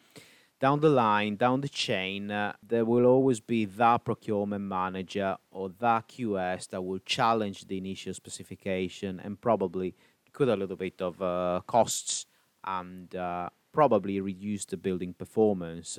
down 0.61 0.81
the 0.81 0.89
line, 0.89 1.37
down 1.37 1.61
the 1.61 1.69
chain, 1.69 2.31
uh, 2.31 2.55
there 2.63 2.85
will 2.85 3.07
always 3.07 3.41
be 3.41 3.65
that 3.65 4.05
procurement 4.05 4.65
manager 4.65 5.37
or 5.51 5.71
that 5.79 6.09
QS 6.09 6.69
that 6.71 6.83
will 6.83 6.99
challenge 6.99 7.67
the 7.69 7.79
initial 7.79 8.13
specification 8.13 9.21
and 9.23 9.41
probably 9.41 9.95
cut 10.33 10.49
a 10.49 10.57
little 10.57 10.77
bit 10.77 11.01
of 11.01 11.23
uh, 11.23 11.61
costs 11.67 12.27
and 12.67 13.15
uh, 13.15 13.49
probably 13.73 14.21
reduce 14.21 14.65
the 14.65 14.77
building 14.77 15.15
performance. 15.15 15.99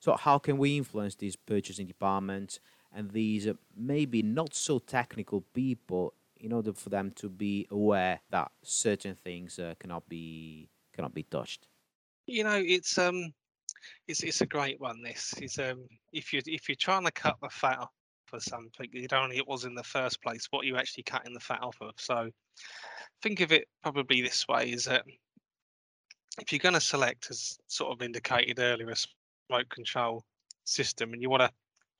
So, 0.00 0.16
how 0.16 0.38
can 0.38 0.58
we 0.58 0.76
influence 0.76 1.14
these 1.16 1.36
purchasing 1.36 1.86
departments 1.86 2.60
and 2.94 3.10
these 3.10 3.46
uh, 3.46 3.54
maybe 3.76 4.22
not 4.22 4.54
so 4.54 4.78
technical 4.78 5.42
people 5.54 6.14
in 6.40 6.52
order 6.52 6.72
for 6.72 6.88
them 6.88 7.10
to 7.16 7.28
be 7.28 7.66
aware 7.70 8.20
that 8.30 8.50
certain 8.62 9.14
things 9.14 9.58
uh, 9.58 9.74
cannot 9.78 10.08
be 10.08 10.68
cannot 10.94 11.14
be 11.14 11.24
touched? 11.24 11.66
You 12.26 12.44
know, 12.44 12.62
it's 12.64 12.98
um, 12.98 13.32
it's 14.06 14.22
it's 14.22 14.40
a 14.40 14.46
great 14.46 14.80
one. 14.80 15.02
This 15.02 15.34
is 15.40 15.58
um, 15.58 15.86
if 16.12 16.32
you 16.32 16.40
if 16.46 16.68
you're 16.68 16.76
trying 16.76 17.04
to 17.04 17.12
cut 17.12 17.36
the 17.42 17.48
fat 17.48 17.78
off 17.78 17.90
for 18.26 18.40
something, 18.40 18.88
you 18.92 19.08
don't 19.08 19.32
it 19.32 19.46
was 19.46 19.64
in 19.64 19.74
the 19.74 19.84
first 19.84 20.22
place. 20.22 20.46
What 20.50 20.66
you 20.66 20.76
actually 20.76 21.04
cutting 21.04 21.34
the 21.34 21.40
fat 21.40 21.62
off 21.62 21.76
of? 21.80 21.94
So, 21.96 22.30
think 23.22 23.40
of 23.40 23.52
it 23.52 23.68
probably 23.82 24.20
this 24.20 24.46
way: 24.48 24.70
is 24.70 24.84
that 24.84 25.04
if 26.40 26.52
you're 26.52 26.58
going 26.58 26.74
to 26.74 26.80
select, 26.80 27.28
as 27.30 27.58
sort 27.66 27.92
of 27.92 28.02
indicated 28.02 28.58
earlier, 28.58 28.90
a 28.90 28.96
smoke 28.96 29.68
control 29.68 30.24
system, 30.64 31.12
and 31.12 31.22
you 31.22 31.30
want 31.30 31.42
to, 31.42 31.50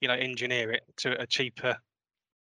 you 0.01 0.09
know, 0.09 0.15
engineer 0.15 0.73
it 0.73 0.83
to 0.99 1.21
a 1.21 1.27
cheaper 1.27 1.77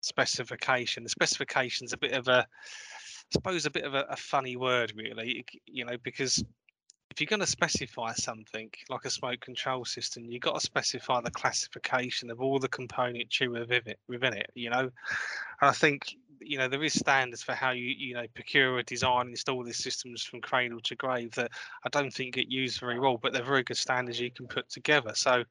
specification, 0.00 1.02
the 1.02 1.08
specification's 1.08 1.92
a 1.92 1.98
bit 1.98 2.12
of 2.12 2.28
a, 2.28 2.40
I 2.40 3.32
suppose, 3.32 3.66
a 3.66 3.70
bit 3.70 3.84
of 3.84 3.94
a, 3.94 4.06
a 4.10 4.16
funny 4.16 4.56
word, 4.56 4.92
really. 4.96 5.44
You 5.66 5.84
know, 5.84 5.96
because 6.02 6.44
if 7.10 7.20
you're 7.20 7.26
going 7.26 7.40
to 7.40 7.46
specify 7.46 8.12
something 8.12 8.70
like 8.90 9.04
a 9.04 9.10
smoke 9.10 9.40
control 9.40 9.84
system, 9.84 10.24
you've 10.24 10.42
got 10.42 10.54
to 10.54 10.60
specify 10.60 11.20
the 11.20 11.30
classification 11.30 12.30
of 12.30 12.40
all 12.40 12.58
the 12.58 12.68
componentry 12.68 13.48
within 13.48 13.82
it. 13.86 13.98
Within 14.08 14.34
it, 14.34 14.50
you 14.54 14.70
know, 14.70 14.80
and 14.80 14.90
I 15.60 15.72
think 15.72 16.16
you 16.44 16.58
know 16.58 16.68
there 16.68 16.82
is 16.82 16.94
standards 16.94 17.42
for 17.42 17.52
how 17.52 17.70
you 17.70 17.86
you 17.86 18.14
know 18.14 18.26
procure, 18.34 18.78
a 18.78 18.82
design, 18.82 19.28
install 19.28 19.62
these 19.64 19.82
systems 19.82 20.22
from 20.22 20.40
cradle 20.40 20.80
to 20.80 20.94
grave 20.94 21.32
that 21.32 21.50
I 21.84 21.88
don't 21.90 22.12
think 22.12 22.34
get 22.34 22.50
used 22.50 22.80
very 22.80 22.98
well, 22.98 23.18
but 23.18 23.32
they're 23.32 23.44
very 23.44 23.62
good 23.62 23.76
standards 23.76 24.20
you 24.20 24.30
can 24.30 24.46
put 24.46 24.68
together. 24.68 25.12
So 25.14 25.44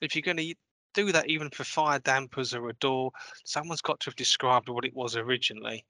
if 0.00 0.14
you're 0.14 0.22
going 0.22 0.36
to 0.36 0.54
do 0.94 1.12
that 1.12 1.28
even 1.28 1.50
for 1.50 1.64
fire 1.64 1.98
dampers 1.98 2.54
or 2.54 2.68
a 2.68 2.74
door, 2.74 3.10
someone's 3.44 3.82
got 3.82 4.00
to 4.00 4.10
have 4.10 4.16
described 4.16 4.68
what 4.68 4.84
it 4.84 4.94
was 4.94 5.16
originally. 5.16 5.84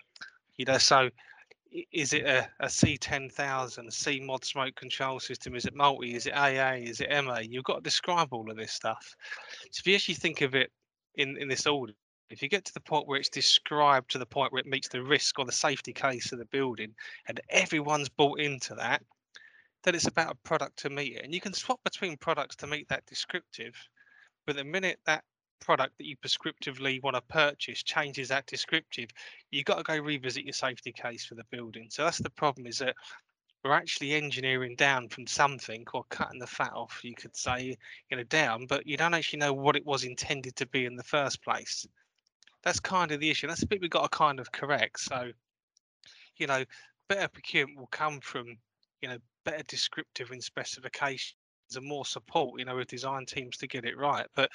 You 0.57 0.65
know, 0.65 0.79
so 0.79 1.11
is 1.93 2.13
it 2.13 2.25
a, 2.25 2.49
a 2.61 2.67
C10000, 2.67 3.93
C 3.93 4.21
mod 4.21 4.45
smoke 4.45 4.75
control 4.75 5.21
system? 5.21 5.55
Is 5.55 5.67
it 5.67 5.75
multi? 5.75 6.15
Is 6.15 6.27
it 6.27 6.35
AA? 6.35 6.75
Is 6.75 7.01
it 7.01 7.11
MA? 7.25 7.39
You've 7.39 7.65
got 7.65 7.77
to 7.77 7.81
describe 7.83 8.29
all 8.33 8.51
of 8.51 8.57
this 8.57 8.73
stuff. 8.73 9.15
So 9.71 9.81
if 9.81 9.87
you 9.87 9.95
actually 9.95 10.15
think 10.15 10.41
of 10.41 10.55
it 10.55 10.71
in, 11.17 11.37
in 11.37 11.49
this 11.49 11.67
order, 11.67 11.93
if 12.31 12.43
you 12.43 12.49
get 12.49 12.65
to 12.67 12.75
the 12.75 12.81
point 12.81 13.07
where 13.07 13.19
it's 13.19 13.29
described 13.29 14.11
to 14.11 14.19
the 14.19 14.27
point 14.27 14.53
where 14.53 14.61
it 14.61 14.67
meets 14.67 14.89
the 14.89 15.03
risk 15.03 15.39
or 15.39 15.45
the 15.45 15.53
safety 15.53 15.93
case 15.93 16.33
of 16.33 16.39
the 16.39 16.45
building 16.47 16.95
and 17.27 17.41
everyone's 17.49 18.09
bought 18.09 18.41
into 18.41 18.75
that, 18.75 19.03
then 19.85 19.95
it's 19.95 20.07
about 20.07 20.33
a 20.33 20.49
product 20.49 20.79
to 20.81 20.91
meet 20.91 21.17
it. 21.17 21.25
And 21.25 21.35
you 21.35 21.41
can 21.41 21.53
swap 21.53 21.81
between 21.85 22.17
products 22.17 22.57
to 22.57 22.67
meet 22.67 22.89
that 22.89 23.07
descriptive. 23.07 23.75
But 24.47 24.57
the 24.57 24.65
minute 24.65 24.99
that 25.07 25.25
product 25.61 25.97
that 25.99 26.07
you 26.07 26.17
prescriptively 26.17 27.03
want 27.03 27.17
to 27.17 27.23
purchase 27.23 27.83
changes 27.83 28.29
that 28.29 28.47
descriptive, 28.47 29.11
you've 29.51 29.65
got 29.65 29.79
to 29.79 29.83
go 29.83 29.99
revisit 29.99 30.45
your 30.45 30.53
safety 30.53 30.93
case 30.93 31.25
for 31.25 31.35
the 31.35 31.45
building. 31.51 31.89
So 31.91 32.05
that's 32.05 32.19
the 32.19 32.31
problem 32.31 32.67
is 32.67 32.79
that 32.79 32.95
we're 33.65 33.73
actually 33.73 34.13
engineering 34.13 34.77
down 34.77 35.09
from 35.09 35.27
something 35.27 35.85
or 35.93 36.05
cutting 36.11 36.39
the 36.39 36.47
fat 36.47 36.73
off, 36.75 37.01
you 37.03 37.15
could 37.15 37.37
say, 37.37 37.77
you 38.11 38.17
know, 38.17 38.23
down, 38.25 38.67
but 38.67 38.87
you 38.87 38.97
don't 38.97 39.15
actually 39.15 39.41
know 39.41 39.53
what 39.53 39.77
it 39.77 39.85
was 39.85 40.05
intended 40.05 40.55
to 40.57 40.67
be 40.67 40.85
in 40.85 40.95
the 40.95 41.03
first 41.03 41.43
place. 41.43 41.87
That's 42.65 42.81
kind 42.81 43.13
of 43.13 43.21
the 43.21 43.31
issue. 43.31 43.47
That's 43.47 43.61
the 43.61 43.67
bit 43.67 43.81
we've 43.81 43.91
got 43.91 44.11
to 44.11 44.17
kind 44.17 44.41
of 44.41 44.53
correct. 44.53 45.01
So, 45.01 45.31
you 46.37 46.47
know, 46.47 46.65
better 47.09 47.29
procurement 47.29 47.79
will 47.79 47.87
come 47.89 48.21
from, 48.21 48.59
you 49.01 49.09
know, 49.09 49.19
better 49.45 49.63
descriptive 49.69 50.31
and 50.31 50.43
specifications 50.43 51.35
and 51.75 51.87
more 51.87 52.05
support, 52.05 52.59
you 52.59 52.65
know, 52.65 52.77
with 52.77 52.89
design 52.89 53.27
teams 53.27 53.57
to 53.59 53.67
get 53.67 53.85
it 53.85 53.97
right. 53.97 54.27
But 54.35 54.51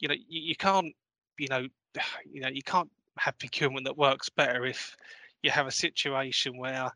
you 0.00 0.08
know 0.08 0.14
you, 0.28 0.40
you 0.40 0.56
can't 0.56 0.94
you 1.38 1.48
know 1.48 1.66
you 2.30 2.40
know 2.40 2.48
you 2.48 2.62
can't 2.62 2.90
have 3.18 3.38
procurement 3.38 3.86
that 3.86 3.96
works 3.96 4.28
better 4.28 4.66
if 4.66 4.96
you 5.42 5.50
have 5.50 5.66
a 5.66 5.72
situation 5.72 6.58
where 6.58 6.90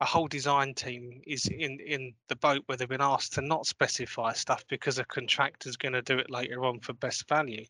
a 0.00 0.04
whole 0.04 0.28
design 0.28 0.74
team 0.74 1.20
is 1.26 1.46
in 1.46 1.78
in 1.80 2.12
the 2.28 2.36
boat 2.36 2.62
where 2.66 2.76
they've 2.76 2.88
been 2.88 3.00
asked 3.00 3.32
to 3.32 3.40
not 3.40 3.66
specify 3.66 4.32
stuff 4.32 4.64
because 4.68 4.98
a 4.98 5.04
contractor's 5.04 5.76
going 5.76 5.94
to 5.94 6.02
do 6.02 6.18
it 6.18 6.30
later 6.30 6.64
on 6.64 6.78
for 6.80 6.92
best 6.94 7.28
value 7.28 7.64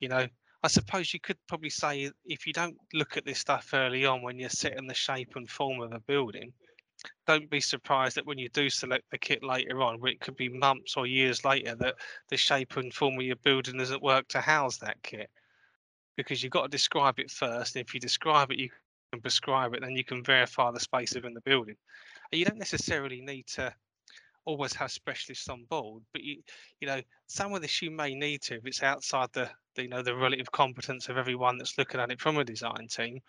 you 0.00 0.08
know 0.08 0.26
i 0.62 0.68
suppose 0.68 1.12
you 1.12 1.20
could 1.20 1.38
probably 1.48 1.70
say 1.70 2.10
if 2.26 2.46
you 2.46 2.52
don't 2.52 2.76
look 2.92 3.16
at 3.16 3.24
this 3.24 3.38
stuff 3.38 3.70
early 3.72 4.04
on 4.04 4.22
when 4.22 4.38
you're 4.38 4.48
setting 4.48 4.86
the 4.86 4.94
shape 4.94 5.36
and 5.36 5.48
form 5.48 5.80
of 5.80 5.92
a 5.92 6.00
building 6.00 6.52
don't 7.26 7.50
be 7.50 7.60
surprised 7.60 8.16
that 8.16 8.26
when 8.26 8.38
you 8.38 8.48
do 8.48 8.68
select 8.68 9.10
the 9.10 9.18
kit 9.18 9.42
later 9.42 9.82
on, 9.82 10.00
where 10.00 10.10
it 10.10 10.20
could 10.20 10.36
be 10.36 10.48
months 10.48 10.96
or 10.96 11.06
years 11.06 11.44
later, 11.44 11.74
that 11.76 11.94
the 12.28 12.36
shape 12.36 12.76
and 12.76 12.92
form 12.92 13.14
of 13.14 13.22
your 13.22 13.36
building 13.36 13.78
doesn't 13.78 14.02
work 14.02 14.26
to 14.28 14.40
house 14.40 14.78
that 14.78 15.02
kit. 15.02 15.30
Because 16.16 16.42
you've 16.42 16.52
got 16.52 16.62
to 16.62 16.68
describe 16.68 17.20
it 17.20 17.30
first. 17.30 17.76
And 17.76 17.84
if 17.84 17.94
you 17.94 18.00
describe 18.00 18.50
it, 18.50 18.58
you 18.58 18.70
can 19.12 19.20
prescribe 19.20 19.74
it, 19.74 19.82
then 19.82 19.94
you 19.94 20.04
can 20.04 20.24
verify 20.24 20.70
the 20.70 20.80
space 20.80 21.14
within 21.14 21.34
the 21.34 21.40
building. 21.42 21.76
And 22.32 22.38
you 22.38 22.44
don't 22.44 22.58
necessarily 22.58 23.20
need 23.20 23.46
to 23.54 23.72
always 24.48 24.72
have 24.72 24.90
specialists 24.90 25.50
on 25.50 25.64
board, 25.68 26.02
but 26.12 26.22
you 26.22 26.42
you 26.80 26.88
know 26.88 27.02
some 27.26 27.52
of 27.52 27.60
this 27.60 27.82
you 27.82 27.90
may 27.90 28.14
need 28.14 28.40
to 28.40 28.54
if 28.54 28.66
it's 28.66 28.82
outside 28.82 29.28
the, 29.34 29.48
the 29.74 29.82
you 29.82 29.88
know 29.88 30.02
the 30.02 30.16
relative 30.16 30.50
competence 30.50 31.08
of 31.08 31.18
everyone 31.18 31.58
that's 31.58 31.76
looking 31.76 32.00
at 32.00 32.10
it 32.10 32.20
from 32.20 32.38
a 32.38 32.44
design 32.44 32.86
team 32.88 33.20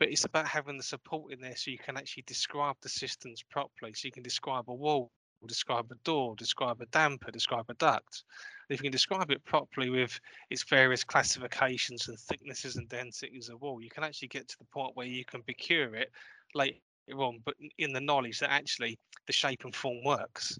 but 0.00 0.08
it's 0.08 0.24
about 0.24 0.48
having 0.48 0.78
the 0.78 0.82
support 0.82 1.32
in 1.32 1.40
there 1.40 1.54
so 1.54 1.70
you 1.70 1.78
can 1.78 1.96
actually 1.96 2.24
describe 2.26 2.74
the 2.80 2.88
systems 2.88 3.44
properly. 3.50 3.92
So 3.92 4.06
you 4.06 4.12
can 4.12 4.22
describe 4.22 4.64
a 4.68 4.74
wall, 4.74 5.12
describe 5.46 5.92
a 5.92 5.94
door, 6.04 6.34
describe 6.36 6.80
a 6.80 6.86
damper, 6.86 7.30
describe 7.30 7.66
a 7.68 7.74
duct. 7.74 8.24
If 8.70 8.80
you 8.80 8.84
can 8.84 8.92
describe 8.92 9.30
it 9.30 9.44
properly 9.44 9.90
with 9.90 10.18
its 10.48 10.64
various 10.64 11.04
classifications 11.04 12.08
and 12.08 12.18
thicknesses 12.18 12.76
and 12.76 12.88
densities 12.88 13.50
of 13.50 13.60
wall, 13.60 13.82
you 13.82 13.90
can 13.90 14.02
actually 14.02 14.28
get 14.28 14.48
to 14.48 14.58
the 14.58 14.64
point 14.72 14.96
where 14.96 15.06
you 15.06 15.24
can 15.24 15.42
procure 15.42 15.94
it 15.94 16.10
later 16.54 16.78
on, 17.18 17.40
but 17.44 17.54
in 17.78 17.92
the 17.92 18.00
knowledge 18.00 18.38
that 18.40 18.50
actually 18.50 18.98
the 19.26 19.32
shape 19.32 19.64
and 19.64 19.74
form 19.74 20.04
works. 20.04 20.58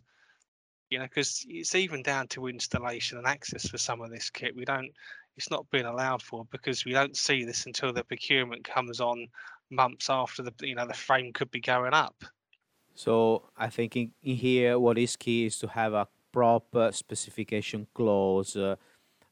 You 0.91 0.99
know, 0.99 1.05
because 1.05 1.45
it's 1.49 1.77
even 1.77 2.03
down 2.03 2.27
to 2.29 2.49
installation 2.49 3.19
and 3.19 3.27
access 3.27 3.69
for 3.69 3.79
some 3.79 4.01
of 4.01 4.11
this 4.11 4.29
kit. 4.29 4.57
We 4.57 4.65
don't 4.65 4.91
it's 5.37 5.51
not 5.51 5.71
being 5.71 5.87
allowed 5.87 6.23
for 6.23 6.45
because 6.51 6.85
we 6.85 6.93
don't 6.93 7.17
see 7.17 7.45
this 7.45 7.67
until 7.67 7.93
the 7.93 8.05
procurement 8.05 8.65
comes 8.65 9.01
on 9.01 9.29
months 9.71 10.11
after 10.11 10.43
the 10.43 10.53
you 10.61 10.75
know 10.75 10.87
the 10.87 10.95
frame 10.95 11.33
could 11.33 11.51
be 11.51 11.61
going 11.61 11.95
up. 11.95 12.25
So 12.95 13.45
I 13.57 13.69
think 13.69 13.97
in, 13.97 14.13
in 14.23 14.37
here 14.37 14.79
what 14.79 14.99
is 14.99 15.17
key 15.17 15.47
is 15.47 15.59
to 15.61 15.69
have 15.69 15.93
a 15.95 16.09
proper 16.33 16.93
specification 16.93 17.87
clause 17.95 18.57
uh, 18.57 18.77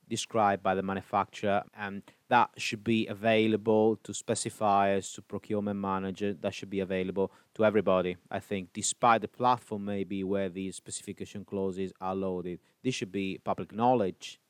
described 0.09 0.63
by 0.63 0.75
the 0.75 0.83
manufacturer 0.83 1.63
and 1.77 2.03
that 2.29 2.51
should 2.57 2.85
be 2.85 3.07
available 3.07 3.97
to 3.97 4.13
specifiers, 4.13 5.15
to 5.15 5.23
procurement 5.23 5.81
manager, 5.81 6.35
that 6.35 6.55
should 6.55 6.71
be 6.71 6.81
available 6.81 7.33
to 7.55 7.65
everybody. 7.65 8.17
I 8.31 8.39
think, 8.39 8.73
despite 8.73 9.23
the 9.23 9.29
platform 9.29 9.85
maybe 9.85 10.25
where 10.25 10.49
these 10.49 10.77
specification 10.77 11.45
clauses 11.45 11.93
are 12.01 12.15
loaded, 12.15 12.61
this 12.83 12.95
should 12.95 13.13
be 13.13 13.41
public 13.43 13.73
knowledge. 13.73 14.41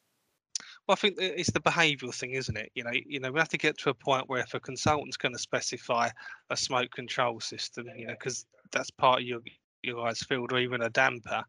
Well, 0.87 0.95
I 0.95 0.97
think 0.97 1.17
it's 1.19 1.51
the 1.51 1.61
behavioural 1.61 2.15
thing, 2.15 2.33
isn't 2.33 2.57
it? 2.57 2.73
You 2.75 2.85
know, 2.85 2.91
you 2.93 3.21
know, 3.21 3.31
we 3.31 3.39
have 3.39 3.51
to 3.51 3.59
get 3.59 3.79
to 3.79 3.91
a 3.91 3.95
point 3.95 4.29
where 4.29 4.41
if 4.41 4.55
a 4.55 4.61
consultant's 4.61 5.17
going 5.17 5.35
to 5.35 5.39
specify 5.39 6.09
a 6.51 6.57
smoke 6.57 6.91
control 6.91 7.41
system, 7.41 7.87
you 7.97 8.07
know, 8.07 8.15
because 8.15 8.47
that's 8.73 8.91
part 8.91 9.21
of 9.21 9.27
your 9.27 9.41
your 9.83 10.05
guys' 10.05 10.21
field, 10.23 10.53
or 10.53 10.59
even 10.59 10.83
a 10.83 10.91
damper, 10.91 11.45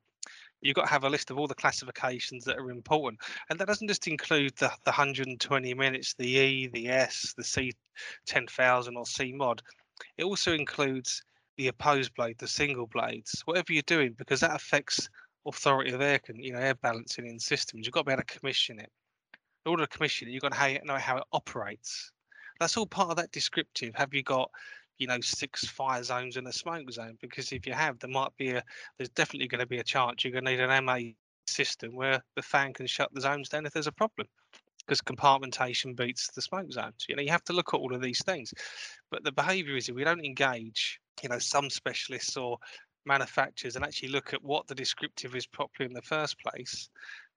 you've 0.61 0.75
got 0.75 0.85
to 0.85 0.91
have 0.91 1.03
a 1.03 1.09
list 1.09 1.31
of 1.31 1.37
all 1.37 1.47
the 1.47 1.55
classifications 1.55 2.43
that 2.45 2.57
are 2.57 2.71
important. 2.71 3.21
And 3.49 3.59
that 3.59 3.67
doesn't 3.67 3.87
just 3.87 4.07
include 4.07 4.55
the, 4.57 4.71
the 4.85 4.91
120 4.91 5.73
minutes, 5.73 6.13
the 6.17 6.27
E, 6.27 6.67
the 6.67 6.89
S, 6.89 7.33
the 7.37 7.43
C10000 7.43 8.95
or 8.95 9.05
C 9.05 9.33
mod. 9.33 9.61
It 10.17 10.23
also 10.23 10.53
includes 10.53 11.23
the 11.57 11.67
opposed 11.67 12.13
blade, 12.15 12.37
the 12.37 12.47
single 12.47 12.87
blades, 12.87 13.41
whatever 13.45 13.73
you're 13.73 13.81
doing, 13.83 14.15
because 14.17 14.39
that 14.39 14.55
affects 14.55 15.09
authority 15.45 15.91
of 15.91 16.01
air, 16.01 16.19
you 16.35 16.53
know, 16.53 16.59
air 16.59 16.75
balancing 16.75 17.27
in 17.27 17.39
systems. 17.39 17.85
You've 17.85 17.93
got 17.93 18.01
to 18.01 18.05
be 18.05 18.13
able 18.13 18.23
to 18.23 18.39
commission 18.39 18.79
it. 18.79 18.89
In 19.65 19.71
order 19.71 19.85
to 19.85 19.97
commission 19.97 20.27
it, 20.27 20.31
you've 20.31 20.41
got 20.41 20.53
to 20.53 20.85
know 20.85 20.95
how 20.95 21.17
it 21.17 21.23
operates. 21.33 22.11
That's 22.59 22.77
all 22.77 22.85
part 22.85 23.09
of 23.09 23.17
that 23.17 23.31
descriptive. 23.31 23.93
Have 23.95 24.13
you 24.13 24.23
got 24.23 24.49
you 24.99 25.07
know 25.07 25.19
six 25.21 25.65
fire 25.65 26.03
zones 26.03 26.37
and 26.37 26.47
a 26.47 26.53
smoke 26.53 26.91
zone 26.91 27.17
because 27.21 27.51
if 27.51 27.65
you 27.65 27.73
have 27.73 27.97
there 27.99 28.09
might 28.09 28.35
be 28.37 28.51
a 28.51 28.63
there's 28.97 29.09
definitely 29.09 29.47
going 29.47 29.59
to 29.59 29.65
be 29.65 29.79
a 29.79 29.83
chance 29.83 30.23
you're 30.23 30.33
going 30.33 30.45
to 30.45 30.51
need 30.51 30.59
an 30.59 30.85
ma 30.85 30.97
system 31.47 31.95
where 31.95 32.21
the 32.35 32.41
fan 32.41 32.73
can 32.73 32.85
shut 32.85 33.11
the 33.13 33.21
zones 33.21 33.49
down 33.49 33.65
if 33.65 33.73
there's 33.73 33.87
a 33.87 33.91
problem 33.91 34.27
because 34.85 35.01
compartmentation 35.01 35.95
beats 35.95 36.29
the 36.31 36.41
smoke 36.41 36.71
zones. 36.71 37.05
You 37.07 37.15
know 37.15 37.21
you 37.21 37.29
have 37.29 37.43
to 37.45 37.53
look 37.53 37.73
at 37.73 37.79
all 37.79 37.93
of 37.93 38.01
these 38.01 38.23
things. 38.23 38.53
But 39.11 39.23
the 39.23 39.31
behavior 39.31 39.75
is 39.75 39.89
if 39.89 39.95
we 39.95 40.03
don't 40.03 40.25
engage 40.25 40.99
you 41.23 41.29
know 41.29 41.39
some 41.39 41.69
specialists 41.69 42.37
or 42.37 42.57
manufacturers 43.05 43.75
and 43.75 43.85
actually 43.85 44.09
look 44.09 44.33
at 44.33 44.43
what 44.43 44.67
the 44.67 44.75
descriptive 44.75 45.35
is 45.35 45.47
properly 45.47 45.87
in 45.87 45.93
the 45.93 46.01
first 46.01 46.37
place 46.39 46.89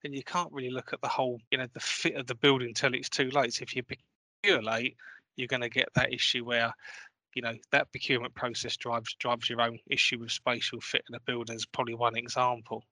then 0.03 0.13
you 0.13 0.23
can't 0.25 0.53
really 0.53 0.71
look 0.71 0.93
at 0.93 1.01
the 1.01 1.09
whole 1.09 1.41
you 1.51 1.59
know 1.59 1.67
the 1.73 1.81
fit 1.81 2.17
of 2.17 2.27
the 2.27 2.35
building 2.35 2.69
until 2.69 2.95
it's 2.95 3.09
too 3.09 3.31
late. 3.31 3.55
So 3.55 3.63
if 3.63 3.77
you 3.77 3.83
procure 3.83 4.63
late 4.63 4.97
you're 5.37 5.49
going 5.49 5.63
to 5.63 5.71
get 5.71 5.89
that 5.95 6.13
issue 6.13 6.45
where 6.45 6.73
you 7.35 7.43
know 7.43 7.55
that 7.71 7.91
procurement 7.91 8.35
process 8.35 8.77
drives 8.77 9.15
drives 9.15 9.49
your 9.49 9.61
own 9.61 9.79
issue 9.89 10.19
with 10.19 10.31
spatial 10.31 10.81
fit 10.81 11.05
in 11.09 11.15
a 11.15 11.21
building 11.21 11.57
is 11.57 11.67
probably 11.67 11.95
one 11.95 12.17
example. 12.17 12.85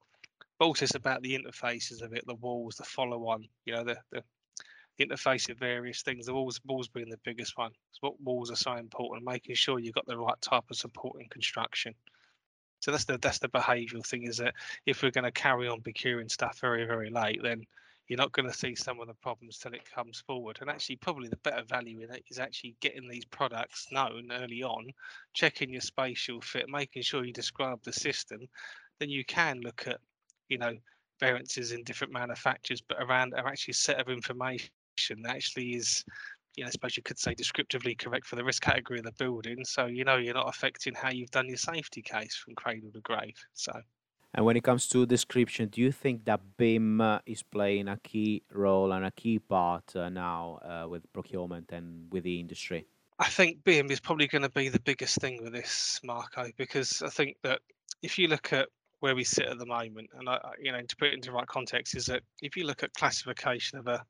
But 0.59 0.67
also 0.67 0.85
it's 0.85 0.95
about 0.95 1.23
the 1.23 1.39
interfaces 1.39 2.03
of 2.03 2.13
it 2.13 2.27
the 2.27 2.35
walls 2.35 2.77
the 2.77 2.85
follow 2.85 3.29
on 3.29 3.47
you 3.65 3.75
know 3.75 3.85
the, 3.85 3.97
the 4.11 4.23
interface 5.01 5.49
of 5.49 5.59
various 5.59 6.03
things 6.03 6.27
the 6.27 6.35
walls 6.35 6.61
walls 6.65 6.89
being 6.89 7.11
the 7.11 7.19
biggest 7.25 7.57
one. 7.57 7.73
So 7.93 8.09
what 8.09 8.21
walls 8.21 8.51
are 8.51 8.57
so 8.57 8.75
important 8.75 9.25
making 9.25 9.55
sure 9.55 9.79
you've 9.79 9.95
got 9.95 10.07
the 10.07 10.19
right 10.19 10.41
type 10.41 10.65
of 10.71 10.77
support 10.77 11.21
in 11.21 11.29
construction. 11.29 11.95
So 12.81 12.91
that's 12.91 13.05
the 13.05 13.19
that's 13.19 13.39
the 13.39 13.49
behavioural 13.49 14.07
thing 14.07 14.25
is 14.25 14.39
that 14.39 14.55
if 14.87 15.03
we're 15.03 15.11
going 15.11 15.25
to 15.25 15.33
carry 15.33 15.69
on 15.69 15.83
procuring 15.83 16.29
stuff 16.29 16.59
very 16.61 16.85
very 16.87 17.11
late 17.11 17.41
then 17.43 17.65
you're 18.11 18.17
not 18.17 18.33
going 18.33 18.51
to 18.51 18.59
see 18.59 18.75
some 18.75 18.99
of 18.99 19.07
the 19.07 19.15
problems 19.15 19.59
till 19.59 19.73
it 19.73 19.89
comes 19.95 20.21
forward. 20.27 20.59
And 20.61 20.69
actually, 20.69 20.97
probably 20.97 21.29
the 21.29 21.37
better 21.37 21.63
value 21.63 22.01
in 22.01 22.13
it 22.13 22.25
is 22.29 22.41
actually 22.41 22.75
getting 22.81 23.09
these 23.09 23.25
products 23.25 23.87
known 23.93 24.33
early 24.33 24.65
on, 24.65 24.89
checking 25.33 25.71
your 25.71 25.81
spatial 25.81 26.41
fit, 26.41 26.69
making 26.69 27.03
sure 27.03 27.25
you 27.25 27.33
describe 27.33 27.79
the 27.85 27.93
system. 27.93 28.41
Then 28.99 29.11
you 29.11 29.25
can 29.25 29.61
look 29.61 29.85
at, 29.87 30.01
you 30.49 30.59
know, 30.59 30.73
variances 31.21 31.71
in 31.71 31.85
different 31.85 32.13
manufacturers, 32.13 32.81
but 32.81 32.99
around 33.01 33.33
an 33.33 33.45
actually 33.47 33.75
set 33.75 34.01
of 34.01 34.09
information 34.09 34.71
that 35.23 35.37
actually 35.37 35.77
is, 35.77 36.05
you 36.57 36.65
know, 36.65 36.69
I 36.69 36.71
suppose 36.73 36.97
you 36.97 37.05
could 37.05 37.21
say 37.21 37.35
descriptively 37.35 37.95
correct 37.95 38.27
for 38.27 38.35
the 38.35 38.45
risk 38.45 38.61
category 38.61 38.99
of 38.99 39.05
the 39.05 39.13
building. 39.13 39.65
So 39.65 39.87
you 39.87 40.03
know 40.03 40.17
you're 40.17 40.35
not 40.35 40.49
affecting 40.49 40.95
how 40.95 41.11
you've 41.11 41.31
done 41.31 41.47
your 41.47 41.59
safety 41.59 42.03
case 42.03 42.35
from 42.35 42.57
cradle 42.57 42.91
to 42.93 43.01
grave. 43.03 43.37
So. 43.53 43.71
And 44.35 44.47
when 44.47 44.57
it 44.57 44.63
comes 44.63 44.87
to 44.89 45.07
description, 45.07 45.69
do 45.69 45.81
you 45.81 45.91
think 45.91 46.25
that 46.27 46.41
BIM 46.57 47.01
uh, 47.01 47.19
is 47.27 47.43
playing 47.43 47.89
a 47.89 47.97
key 47.97 48.43
role 48.53 48.93
and 48.93 49.05
a 49.05 49.11
key 49.11 49.41
part 49.41 49.97
uh, 49.97 50.09
now 50.09 50.61
uh, 50.63 50.89
with 50.89 51.13
procurement 51.13 51.73
and 51.73 52.11
with 52.13 52.23
the 52.23 52.39
industry? 52.39 52.87
I 53.19 53.29
think 53.29 53.65
BIM 53.65 53.91
is 53.91 54.01
probably 54.01 54.29
going 54.29 54.43
to 54.43 54.49
be 54.49 54.69
the 54.69 54.81
biggest 54.81 55.19
thing 55.19 55.43
with 55.43 55.53
this, 55.53 56.01
Marco, 56.05 56.49
because 56.57 57.03
I 57.03 57.09
think 57.09 57.37
that 57.43 57.61
if 58.03 58.19
you 58.19 58.29
look 58.29 58.53
at 58.53 58.69
where 59.01 59.17
we 59.17 59.25
sit 59.25 59.47
at 59.47 59.59
the 59.59 59.67
moment, 59.67 60.09
and 60.17 60.29
I, 60.29 60.39
you 60.61 60.71
know, 60.73 60.81
to 60.81 60.97
put 60.97 61.09
it 61.09 61.15
into 61.15 61.31
the 61.31 61.35
right 61.35 61.47
context, 61.47 61.97
is 61.97 62.07
that 62.07 62.23
if 62.41 62.57
you 62.57 62.65
look 62.65 62.83
at 62.83 62.95
classification 62.95 63.79
of 63.79 63.89
a, 63.89 64.05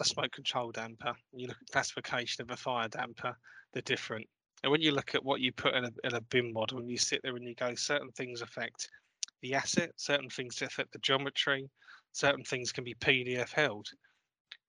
a 0.00 0.04
smoke 0.04 0.30
control 0.30 0.70
damper, 0.70 1.14
you 1.32 1.48
look 1.48 1.56
at 1.60 1.72
classification 1.72 2.42
of 2.42 2.50
a 2.50 2.56
fire 2.56 2.88
damper, 2.88 3.36
they're 3.72 3.82
different. 3.82 4.26
And 4.62 4.70
when 4.70 4.80
you 4.80 4.92
look 4.92 5.14
at 5.14 5.24
what 5.24 5.40
you 5.40 5.52
put 5.52 5.74
in 5.74 5.84
a, 5.84 5.90
in 6.04 6.14
a 6.14 6.20
BIM 6.20 6.52
model, 6.52 6.78
and 6.78 6.88
you 6.88 6.98
sit 6.98 7.20
there 7.22 7.36
and 7.36 7.44
you 7.44 7.54
go, 7.54 7.74
certain 7.74 8.10
things 8.12 8.42
affect 8.42 8.88
the 9.42 9.54
asset, 9.54 9.92
certain 9.96 10.30
things 10.30 10.62
affect 10.62 10.92
the 10.92 10.98
geometry, 10.98 11.68
certain 12.12 12.44
things 12.44 12.72
can 12.72 12.84
be 12.84 12.94
PDF 12.94 13.52
held. 13.52 13.88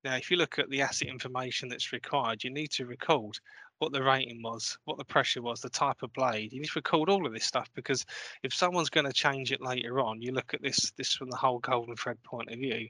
Now, 0.03 0.15
if 0.15 0.29
you 0.29 0.37
look 0.37 0.59
at 0.59 0.69
the 0.69 0.81
asset 0.81 1.07
information 1.07 1.69
that's 1.69 1.91
required, 1.91 2.43
you 2.43 2.49
need 2.49 2.71
to 2.71 2.85
record 2.85 3.39
what 3.79 3.91
the 3.91 4.03
rating 4.03 4.41
was, 4.41 4.77
what 4.85 4.97
the 4.97 5.05
pressure 5.05 5.41
was, 5.41 5.61
the 5.61 5.69
type 5.69 6.01
of 6.01 6.13
blade. 6.13 6.51
You 6.51 6.59
need 6.59 6.67
to 6.67 6.79
record 6.79 7.09
all 7.09 7.25
of 7.25 7.33
this 7.33 7.45
stuff 7.45 7.69
because 7.75 8.05
if 8.43 8.53
someone's 8.53 8.89
going 8.89 9.05
to 9.05 9.13
change 9.13 9.51
it 9.51 9.61
later 9.61 9.99
on, 9.99 10.21
you 10.21 10.31
look 10.31 10.53
at 10.53 10.61
this 10.61 10.91
this 10.97 11.13
from 11.13 11.29
the 11.29 11.37
whole 11.37 11.59
golden 11.59 11.95
thread 11.95 12.21
point 12.23 12.51
of 12.51 12.59
view. 12.59 12.87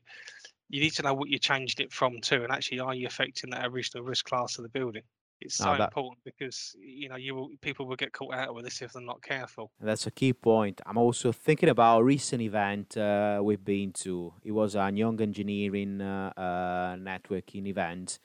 You 0.69 0.81
need 0.81 0.93
to 0.93 1.03
know 1.03 1.13
what 1.13 1.29
you 1.29 1.39
changed 1.39 1.79
it 1.79 1.91
from 1.91 2.19
to, 2.21 2.43
and 2.43 2.51
actually, 2.51 2.79
are 2.79 2.93
you 2.93 3.07
affecting 3.07 3.49
that 3.51 3.65
original 3.65 4.03
risk 4.03 4.25
class 4.25 4.57
of 4.57 4.63
the 4.63 4.69
building? 4.69 5.03
It's 5.39 5.55
so 5.55 5.75
that, 5.77 5.89
important 5.89 6.19
because 6.23 6.75
you 6.79 7.09
know 7.09 7.15
you 7.15 7.35
will 7.35 7.49
people 7.61 7.85
will 7.85 7.95
get 7.95 8.11
caught 8.11 8.33
out 8.33 8.55
with 8.55 8.65
this 8.65 8.81
if 8.81 8.93
they're 8.93 9.01
not 9.01 9.21
careful. 9.21 9.71
That's 9.79 10.07
a 10.07 10.11
key 10.11 10.33
point. 10.33 10.81
I'm 10.85 10.97
also 10.97 11.31
thinking 11.31 11.69
about 11.69 12.01
a 12.01 12.03
recent 12.03 12.41
event 12.41 12.97
uh, 12.97 13.39
we've 13.43 13.63
been 13.63 13.91
to. 14.03 14.33
It 14.43 14.51
was 14.51 14.75
a 14.75 14.91
young 14.91 15.21
engineering 15.21 16.01
uh, 16.01 16.33
uh, 16.35 16.95
networking 16.95 17.67
event, 17.67 18.19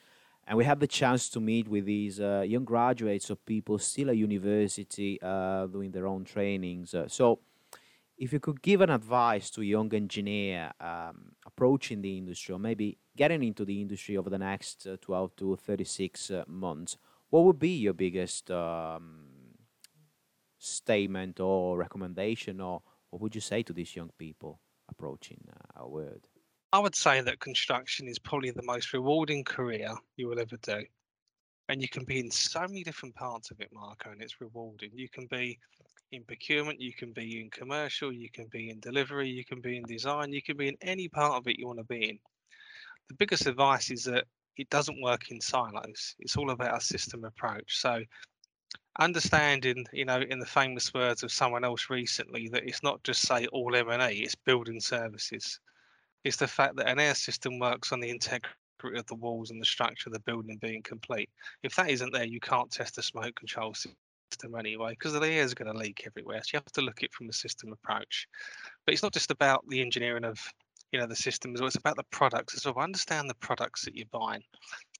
and 0.47 0.57
we 0.57 0.65
had 0.65 0.79
the 0.79 0.87
chance 0.87 1.29
to 1.29 1.39
meet 1.39 1.67
with 1.67 1.85
these 1.85 2.19
uh, 2.19 2.43
young 2.45 2.65
graduates 2.65 3.29
of 3.29 3.45
people 3.45 3.77
still 3.77 4.09
at 4.09 4.17
university 4.17 5.19
uh, 5.21 5.67
doing 5.67 5.91
their 5.91 6.07
own 6.07 6.25
trainings. 6.25 6.93
Uh, 6.93 7.07
so, 7.07 7.39
if 8.17 8.31
you 8.31 8.39
could 8.39 8.61
give 8.61 8.81
an 8.81 8.89
advice 8.89 9.49
to 9.51 9.61
a 9.61 9.65
young 9.65 9.93
engineer 9.93 10.71
um, 10.79 11.33
approaching 11.45 12.01
the 12.01 12.17
industry 12.17 12.53
or 12.53 12.59
maybe 12.59 12.97
getting 13.17 13.43
into 13.43 13.65
the 13.65 13.81
industry 13.81 14.17
over 14.17 14.29
the 14.29 14.37
next 14.37 14.87
uh, 14.87 14.97
12 15.01 15.35
to 15.37 15.55
36 15.55 16.31
uh, 16.31 16.43
months, 16.47 16.97
what 17.29 17.43
would 17.43 17.59
be 17.59 17.75
your 17.75 17.93
biggest 17.93 18.51
um, 18.51 19.25
statement 20.59 21.39
or 21.39 21.77
recommendation, 21.77 22.61
or 22.61 22.81
what 23.09 23.21
would 23.21 23.35
you 23.35 23.41
say 23.41 23.63
to 23.63 23.73
these 23.73 23.95
young 23.95 24.11
people 24.17 24.59
approaching 24.89 25.41
uh, 25.49 25.81
our 25.81 25.89
world? 25.89 26.27
I 26.71 26.79
would 26.79 26.95
say 26.95 27.21
that 27.21 27.39
construction 27.39 28.07
is 28.07 28.17
probably 28.19 28.51
the 28.51 28.63
most 28.63 28.93
rewarding 28.93 29.43
career 29.43 29.93
you 30.15 30.27
will 30.27 30.39
ever 30.39 30.57
do. 30.57 30.83
And 31.69 31.81
you 31.81 31.87
can 31.87 32.03
be 32.03 32.19
in 32.19 32.29
so 32.29 32.61
many 32.61 32.83
different 32.83 33.15
parts 33.15 33.51
of 33.51 33.59
it, 33.61 33.69
Marco, 33.73 34.11
and 34.11 34.21
it's 34.21 34.41
rewarding. 34.41 34.91
You 34.93 35.07
can 35.09 35.27
be 35.27 35.57
in 36.11 36.23
procurement, 36.25 36.79
you 36.79 36.93
can 36.93 37.13
be 37.13 37.41
in 37.41 37.49
commercial, 37.49 38.11
you 38.11 38.29
can 38.29 38.47
be 38.51 38.69
in 38.69 38.79
delivery, 38.79 39.29
you 39.29 39.45
can 39.45 39.61
be 39.61 39.77
in 39.77 39.83
design, 39.83 40.33
you 40.33 40.41
can 40.41 40.57
be 40.57 40.67
in 40.67 40.77
any 40.81 41.07
part 41.07 41.33
of 41.33 41.47
it 41.47 41.57
you 41.57 41.67
want 41.67 41.79
to 41.79 41.85
be 41.85 42.09
in 42.09 42.19
the 43.09 43.15
biggest 43.15 43.47
advice 43.47 43.91
is 43.91 44.03
that 44.05 44.25
it 44.57 44.69
doesn't 44.69 45.01
work 45.01 45.31
in 45.31 45.41
silos. 45.41 46.15
It's 46.19 46.37
all 46.37 46.51
about 46.51 46.77
a 46.77 46.81
system 46.81 47.25
approach. 47.25 47.77
So 47.79 48.01
understanding, 48.99 49.85
you 49.91 50.05
know, 50.05 50.21
in 50.21 50.39
the 50.39 50.45
famous 50.45 50.93
words 50.93 51.23
of 51.23 51.31
someone 51.31 51.63
else 51.63 51.89
recently, 51.89 52.49
that 52.49 52.63
it's 52.63 52.83
not 52.83 53.03
just 53.03 53.27
say 53.27 53.47
all 53.47 53.75
M&E, 53.75 54.23
it's 54.23 54.35
building 54.35 54.79
services. 54.79 55.59
It's 56.23 56.37
the 56.37 56.47
fact 56.47 56.75
that 56.77 56.89
an 56.89 56.99
air 56.99 57.15
system 57.15 57.59
works 57.59 57.91
on 57.91 57.99
the 57.99 58.09
integrity 58.09 58.55
of 58.83 59.05
the 59.07 59.15
walls 59.15 59.51
and 59.51 59.61
the 59.61 59.65
structure 59.65 60.09
of 60.09 60.13
the 60.13 60.19
building 60.19 60.57
being 60.57 60.81
complete. 60.81 61.29
If 61.63 61.75
that 61.75 61.89
isn't 61.89 62.13
there, 62.13 62.25
you 62.25 62.39
can't 62.39 62.71
test 62.71 62.95
the 62.95 63.03
smoke 63.03 63.35
control 63.35 63.73
system 63.73 64.55
anyway, 64.57 64.91
because 64.91 65.13
the 65.13 65.21
air 65.21 65.43
is 65.43 65.53
going 65.53 65.71
to 65.71 65.77
leak 65.77 66.03
everywhere. 66.05 66.41
So 66.43 66.49
you 66.53 66.59
have 66.59 66.73
to 66.73 66.81
look 66.81 66.99
at 66.99 67.05
it 67.05 67.13
from 67.13 67.29
a 67.29 67.33
system 67.33 67.71
approach. 67.71 68.27
But 68.85 68.93
it's 68.93 69.03
not 69.03 69.13
just 69.13 69.31
about 69.31 69.63
the 69.67 69.81
engineering 69.81 70.25
of 70.25 70.39
you 70.91 70.99
know 70.99 71.07
the 71.07 71.15
systems 71.15 71.59
or 71.59 71.65
it's 71.65 71.75
about 71.75 71.97
the 71.97 72.05
products 72.11 72.55
as 72.55 72.65
well 72.65 72.77
understand 72.77 73.27
the 73.27 73.35
products 73.35 73.83
that 73.83 73.95
you're 73.95 74.05
buying 74.11 74.43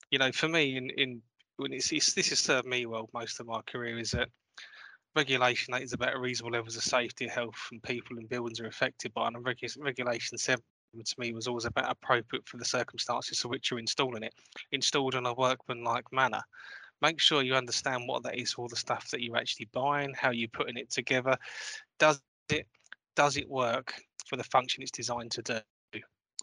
you 0.10 0.18
know 0.18 0.32
for 0.32 0.50
me 0.50 0.76
in 0.76 0.90
in 0.98 1.22
when 1.58 1.72
it's, 1.72 1.92
it's 1.94 2.14
this 2.14 2.30
has 2.30 2.40
served 2.40 2.68
me 2.68 2.88
well 2.88 3.08
most 3.14 3.40
of 3.40 3.46
my 3.46 3.62
career 3.68 4.00
is 4.00 4.12
that 4.12 4.28
regulation 5.16 5.72
that 5.72 5.84
is 5.84 5.94
about 5.94 6.20
reasonable 6.20 6.52
levels 6.52 6.76
of 6.76 6.84
safety 6.84 7.28
health 7.28 7.68
and 7.72 7.84
people 7.84 8.18
and 8.18 8.28
buildings 8.28 8.60
are 8.60 8.66
affected 8.66 9.14
by 9.14 9.28
and 9.28 9.38
regu- 9.46 9.78
regulation 9.78 10.38
7 10.38 10.64
to 11.02 11.20
me 11.20 11.34
was 11.34 11.48
always 11.48 11.66
about 11.66 11.90
appropriate 11.90 12.48
for 12.48 12.58
the 12.58 12.66
circumstances 12.66 13.40
for 13.40 13.48
which 13.48 13.72
you're 13.72 13.80
installing 13.80 14.24
it 14.24 14.34
installed 14.72 15.16
in 15.16 15.26
a 15.26 15.34
workmanlike 15.34 16.12
manner 16.12 16.42
make 17.02 17.20
sure 17.20 17.42
you 17.42 17.56
understand 17.56 18.04
what 18.08 18.24
that 18.24 18.38
is 18.38 18.54
all 18.56 18.68
the 18.68 18.76
stuff 18.76 19.10
that 19.10 19.22
you're 19.22 19.38
actually 19.38 19.68
buying 19.74 20.14
how 20.14 20.30
you're 20.30 20.48
putting 20.50 20.78
it 20.78 20.90
together 20.92 21.36
does 22.00 22.22
it 22.50 22.68
does 23.16 23.38
it 23.38 23.50
work 23.50 23.94
for 24.28 24.36
the 24.38 24.44
function 24.44 24.82
it's 24.82 24.92
designed 24.92 25.32
to 25.32 25.42
do 25.42 25.60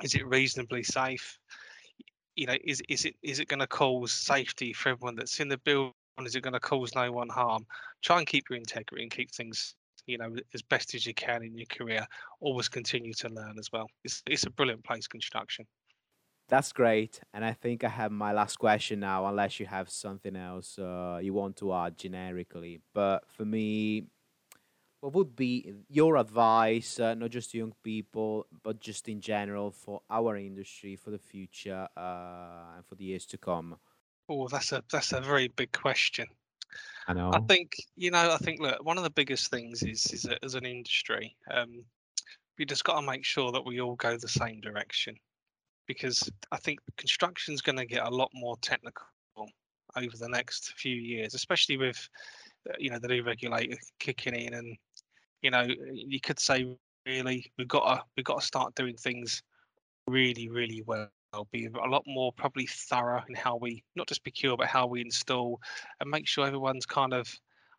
is 0.03 0.15
it 0.15 0.27
reasonably 0.27 0.83
safe? 0.83 1.39
you 2.37 2.47
know, 2.47 2.57
is 2.65 2.83
is 2.89 3.05
it 3.05 3.17
is 3.23 3.39
it 3.39 3.49
going 3.49 3.61
to 3.61 3.67
cause 3.67 4.13
safety 4.13 4.73
for 4.73 4.91
everyone 4.91 5.17
that's 5.17 5.41
in 5.41 5.49
the 5.49 5.59
building? 5.59 5.93
Is 6.25 6.35
it 6.35 6.43
going 6.43 6.55
to 6.55 6.61
cause 6.61 6.95
no 6.95 7.11
one 7.13 7.29
harm? 7.29 7.67
Try 8.03 8.19
and 8.19 8.27
keep 8.27 8.51
your 8.51 8.59
integrity 8.59 9.03
and 9.03 9.13
keep 9.13 9.31
things, 9.31 9.75
you 10.07 10.19
know, 10.19 10.35
as 10.55 10.63
best 10.63 10.95
as 10.95 11.07
you 11.07 11.15
can 11.15 11.43
in 11.43 11.57
your 11.57 11.67
career. 11.67 12.07
Always 12.41 12.69
continue 12.69 13.13
to 13.15 13.29
learn 13.29 13.57
as 13.59 13.71
well. 13.73 13.89
It's 14.05 14.23
it's 14.27 14.45
a 14.45 14.51
brilliant 14.51 14.85
place, 14.85 15.07
construction. 15.07 15.67
That's 16.49 16.73
great. 16.73 17.21
And 17.33 17.45
I 17.45 17.53
think 17.53 17.85
I 17.85 17.89
have 17.89 18.11
my 18.11 18.33
last 18.33 18.59
question 18.59 19.01
now, 19.01 19.27
unless 19.27 19.61
you 19.61 19.67
have 19.67 19.89
something 19.89 20.35
else 20.35 20.79
uh, 20.79 21.21
you 21.23 21.33
want 21.33 21.57
to 21.59 21.73
add 21.73 21.97
generically. 21.97 22.81
But 22.93 23.23
for 23.29 23.45
me, 23.45 24.07
what 25.01 25.15
would 25.15 25.37
be 25.37 25.73
your 25.89 26.17
advice, 26.17 26.99
uh, 26.99 27.15
not 27.15 27.31
just 27.31 27.53
to 27.53 27.59
young 27.59 27.75
people, 27.83 28.47
but 28.63 28.81
just 28.81 29.09
in 29.09 29.21
general 29.21 29.71
for 29.71 30.03
our 30.11 30.37
industry, 30.37 30.97
for 30.97 31.11
the 31.11 31.19
future, 31.19 31.89
uh, 31.97 32.77
and 32.77 32.85
for 32.85 32.97
the 32.97 33.05
years 33.05 33.27
to 33.27 33.39
come? 33.39 33.77
Oh, 34.29 34.49
that's 34.49 34.73
a 34.73 34.83
that's 34.91 35.13
a 35.13 35.21
very 35.21 35.49
big 35.49 35.73
question. 35.73 36.27
I 37.09 37.13
know. 37.15 37.31
I 37.33 37.41
think 37.41 37.73
you 37.97 38.11
know. 38.11 38.33
I 38.33 38.37
think 38.39 38.61
look, 38.61 38.85
one 38.85 38.99
of 38.99 39.05
the 39.05 39.11
biggest 39.11 39.51
things 39.51 39.83
is 39.83 40.07
is 40.07 40.23
that 40.23 40.39
as 40.45 40.55
an 40.55 40.67
industry, 40.67 41.37
um, 41.51 41.85
we 42.59 42.65
just 42.65 42.85
got 42.85 43.01
to 43.01 43.07
make 43.07 43.25
sure 43.25 43.53
that 43.53 43.65
we 43.65 43.81
all 43.81 43.97
go 43.97 44.17
the 44.17 44.29
same 44.29 44.61
direction 44.61 45.17
because 45.87 46.31
I 46.53 46.57
think 46.59 46.79
construction 46.97 47.55
is 47.55 47.63
going 47.63 47.79
to 47.79 47.87
get 47.87 48.07
a 48.07 48.11
lot 48.11 48.31
more 48.33 48.57
technical 48.63 49.07
over 49.97 50.17
the 50.17 50.29
next 50.29 50.73
few 50.77 50.95
years, 50.95 51.35
especially 51.35 51.77
with 51.77 52.09
uh, 52.69 52.75
you 52.79 52.91
know 52.91 52.99
the 52.99 53.09
new 53.09 53.23
regulator 53.23 53.77
kicking 53.99 54.35
in, 54.35 54.55
and 54.55 54.77
you 55.43 55.51
know 55.51 55.67
you 55.93 56.21
could 56.21 56.39
say 56.39 56.67
really 57.07 57.51
we've 57.59 57.69
got 57.69 57.95
to 57.95 58.03
we've 58.17 58.25
got 58.25 58.41
to 58.41 58.47
start 58.47 58.75
doing 58.75 58.97
things 58.97 59.43
really 60.07 60.49
really 60.49 60.83
well. 60.87 61.09
I'll 61.33 61.49
be 61.53 61.67
a 61.67 61.89
lot 61.89 62.05
more 62.07 62.33
probably 62.33 62.67
thorough 62.67 63.23
in 63.29 63.35
how 63.35 63.57
we 63.57 63.85
not 63.95 64.09
just 64.09 64.23
procure 64.23 64.57
but 64.57 64.67
how 64.67 64.87
we 64.87 65.01
install 65.01 65.61
and 66.01 66.11
make 66.11 66.27
sure 66.27 66.47
everyone's 66.47 66.87
kind 66.87 67.15
of 67.15 67.33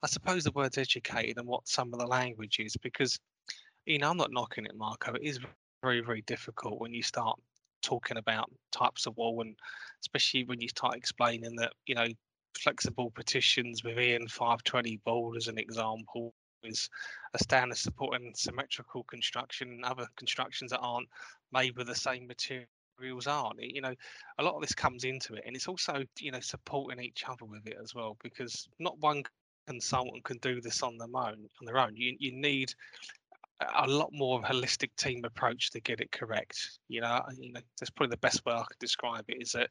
I 0.03 0.07
suppose 0.07 0.43
the 0.43 0.51
word's 0.51 0.77
educated 0.77 1.37
and 1.37 1.47
what 1.47 1.67
some 1.67 1.93
of 1.93 1.99
the 1.99 2.07
language 2.07 2.59
is 2.59 2.75
because 2.77 3.19
you 3.85 3.99
know 3.99 4.09
I'm 4.09 4.17
not 4.17 4.31
knocking 4.31 4.65
it, 4.65 4.75
Marco. 4.75 5.13
It 5.13 5.23
is 5.23 5.39
very 5.83 6.01
very 6.01 6.21
difficult 6.21 6.79
when 6.79 6.93
you 6.93 7.03
start 7.03 7.37
talking 7.81 8.17
about 8.17 8.49
types 8.71 9.05
of 9.05 9.17
wall 9.17 9.41
and 9.41 9.55
especially 10.01 10.43
when 10.45 10.61
you 10.61 10.69
start 10.69 10.95
explaining 10.95 11.55
that 11.57 11.73
you 11.87 11.95
know 11.95 12.07
flexible 12.57 13.11
partitions 13.11 13.83
within 13.83 14.27
520 14.27 14.97
board 15.05 15.37
as 15.37 15.47
an 15.47 15.57
example 15.57 16.33
is 16.63 16.89
a 17.33 17.39
standard 17.39 17.77
supporting 17.77 18.33
symmetrical 18.35 19.03
construction 19.05 19.69
and 19.69 19.85
other 19.85 20.05
constructions 20.15 20.71
that 20.71 20.79
aren't 20.79 21.09
made 21.51 21.75
with 21.75 21.87
the 21.87 21.95
same 21.95 22.27
materials 23.01 23.27
aren't 23.27 23.61
you 23.61 23.81
know 23.81 23.93
a 24.39 24.43
lot 24.43 24.55
of 24.55 24.61
this 24.61 24.75
comes 24.75 25.03
into 25.03 25.33
it 25.33 25.43
and 25.45 25.55
it's 25.55 25.67
also 25.67 26.03
you 26.19 26.31
know 26.31 26.39
supporting 26.39 27.03
each 27.03 27.23
other 27.27 27.45
with 27.45 27.65
it 27.65 27.77
as 27.81 27.95
well 27.95 28.17
because 28.23 28.67
not 28.79 28.97
one 28.99 29.23
consultant 29.67 30.23
can 30.23 30.37
do 30.37 30.61
this 30.61 30.83
on 30.83 30.97
their 30.97 31.07
own 31.07 31.47
on 31.59 31.65
their 31.65 31.77
own 31.77 31.95
you, 31.95 32.15
you 32.19 32.31
need 32.31 32.73
a 33.75 33.87
lot 33.87 34.09
more 34.11 34.39
of 34.39 34.43
a 34.43 34.47
holistic 34.53 34.89
team 34.97 35.23
approach 35.23 35.69
to 35.69 35.79
get 35.79 36.01
it 36.01 36.11
correct. 36.11 36.79
You 36.87 37.01
know, 37.01 37.21
you 37.37 37.53
know, 37.53 37.61
that's 37.79 37.91
probably 37.91 38.09
the 38.09 38.17
best 38.17 38.43
way 38.43 38.53
I 38.53 38.63
could 38.67 38.79
describe 38.79 39.25
it. 39.27 39.37
Is 39.39 39.51
that 39.51 39.69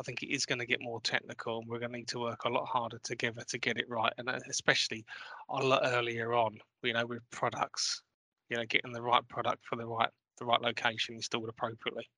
I 0.00 0.04
think 0.04 0.22
it 0.22 0.32
is 0.32 0.46
going 0.46 0.60
to 0.60 0.64
get 0.64 0.80
more 0.80 1.00
technical, 1.00 1.58
and 1.58 1.68
we're 1.68 1.80
going 1.80 1.90
to 1.90 1.98
need 1.98 2.08
to 2.08 2.20
work 2.20 2.44
a 2.44 2.48
lot 2.48 2.66
harder 2.66 3.00
together 3.02 3.42
to 3.48 3.58
get 3.58 3.78
it 3.78 3.88
right, 3.88 4.12
and 4.16 4.28
uh, 4.28 4.38
especially 4.48 5.04
a 5.50 5.56
lot 5.56 5.82
earlier 5.84 6.34
on. 6.34 6.56
You 6.84 6.92
know, 6.92 7.04
with 7.04 7.28
products, 7.32 8.02
you 8.48 8.58
know, 8.58 8.64
getting 8.66 8.92
the 8.92 9.02
right 9.02 9.26
product 9.26 9.64
for 9.68 9.74
the 9.74 9.86
right 9.86 10.10
the 10.38 10.44
right 10.44 10.60
location 10.60 11.14
installed 11.14 11.48
appropriately. 11.48 12.08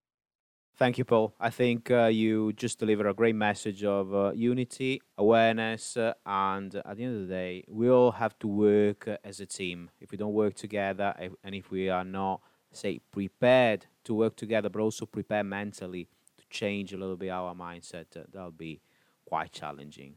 Thank 0.76 0.98
you, 0.98 1.04
Paul. 1.04 1.32
I 1.38 1.50
think 1.50 1.88
uh, 1.92 2.06
you 2.06 2.52
just 2.52 2.80
delivered 2.80 3.06
a 3.06 3.14
great 3.14 3.36
message 3.36 3.84
of 3.84 4.12
uh, 4.12 4.32
unity, 4.34 5.00
awareness, 5.16 5.96
uh, 5.96 6.14
and 6.26 6.74
at 6.74 6.96
the 6.96 7.04
end 7.04 7.14
of 7.14 7.28
the 7.28 7.32
day, 7.32 7.64
we 7.68 7.88
all 7.88 8.10
have 8.10 8.36
to 8.40 8.48
work 8.48 9.06
uh, 9.06 9.16
as 9.22 9.38
a 9.38 9.46
team. 9.46 9.90
If 10.00 10.10
we 10.10 10.18
don't 10.18 10.32
work 10.32 10.54
together, 10.54 11.14
and 11.44 11.54
if 11.54 11.70
we 11.70 11.90
are 11.90 12.02
not, 12.04 12.40
say, 12.72 12.98
prepared 13.12 13.86
to 14.02 14.14
work 14.14 14.34
together, 14.34 14.68
but 14.68 14.80
also 14.80 15.06
prepared 15.06 15.46
mentally 15.46 16.08
to 16.38 16.44
change 16.50 16.92
a 16.92 16.96
little 16.96 17.16
bit 17.16 17.30
our 17.30 17.54
mindset, 17.54 18.16
uh, 18.16 18.24
that'll 18.32 18.50
be 18.50 18.80
quite 19.26 19.52
challenging. 19.52 20.16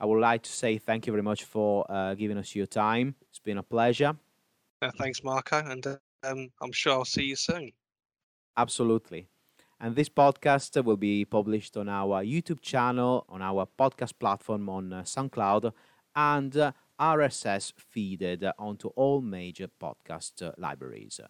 I 0.00 0.06
would 0.06 0.20
like 0.20 0.42
to 0.44 0.50
say 0.50 0.78
thank 0.78 1.06
you 1.06 1.12
very 1.12 1.22
much 1.22 1.44
for 1.44 1.84
uh, 1.90 2.14
giving 2.14 2.38
us 2.38 2.54
your 2.54 2.66
time. 2.66 3.14
It's 3.28 3.40
been 3.40 3.58
a 3.58 3.62
pleasure. 3.62 4.16
thanks, 4.96 5.22
Marco, 5.22 5.58
and 5.58 5.86
um, 6.22 6.48
I'm 6.62 6.72
sure 6.72 6.94
I'll 6.94 7.04
see 7.04 7.24
you 7.24 7.36
soon. 7.36 7.72
Absolutely. 8.56 9.28
And 9.80 9.94
this 9.94 10.08
podcast 10.08 10.82
will 10.84 10.96
be 10.96 11.24
published 11.24 11.76
on 11.76 11.88
our 11.88 12.24
YouTube 12.24 12.60
channel, 12.60 13.24
on 13.28 13.42
our 13.42 13.68
podcast 13.78 14.14
platform 14.18 14.68
on 14.68 14.92
uh, 14.92 15.02
SoundCloud, 15.02 15.72
and 16.16 16.56
uh, 16.56 16.72
RSS 17.00 17.72
feeded 17.94 18.50
onto 18.58 18.88
all 18.88 19.20
major 19.20 19.68
podcast 19.80 20.42
uh, 20.42 20.50
libraries. 20.58 21.20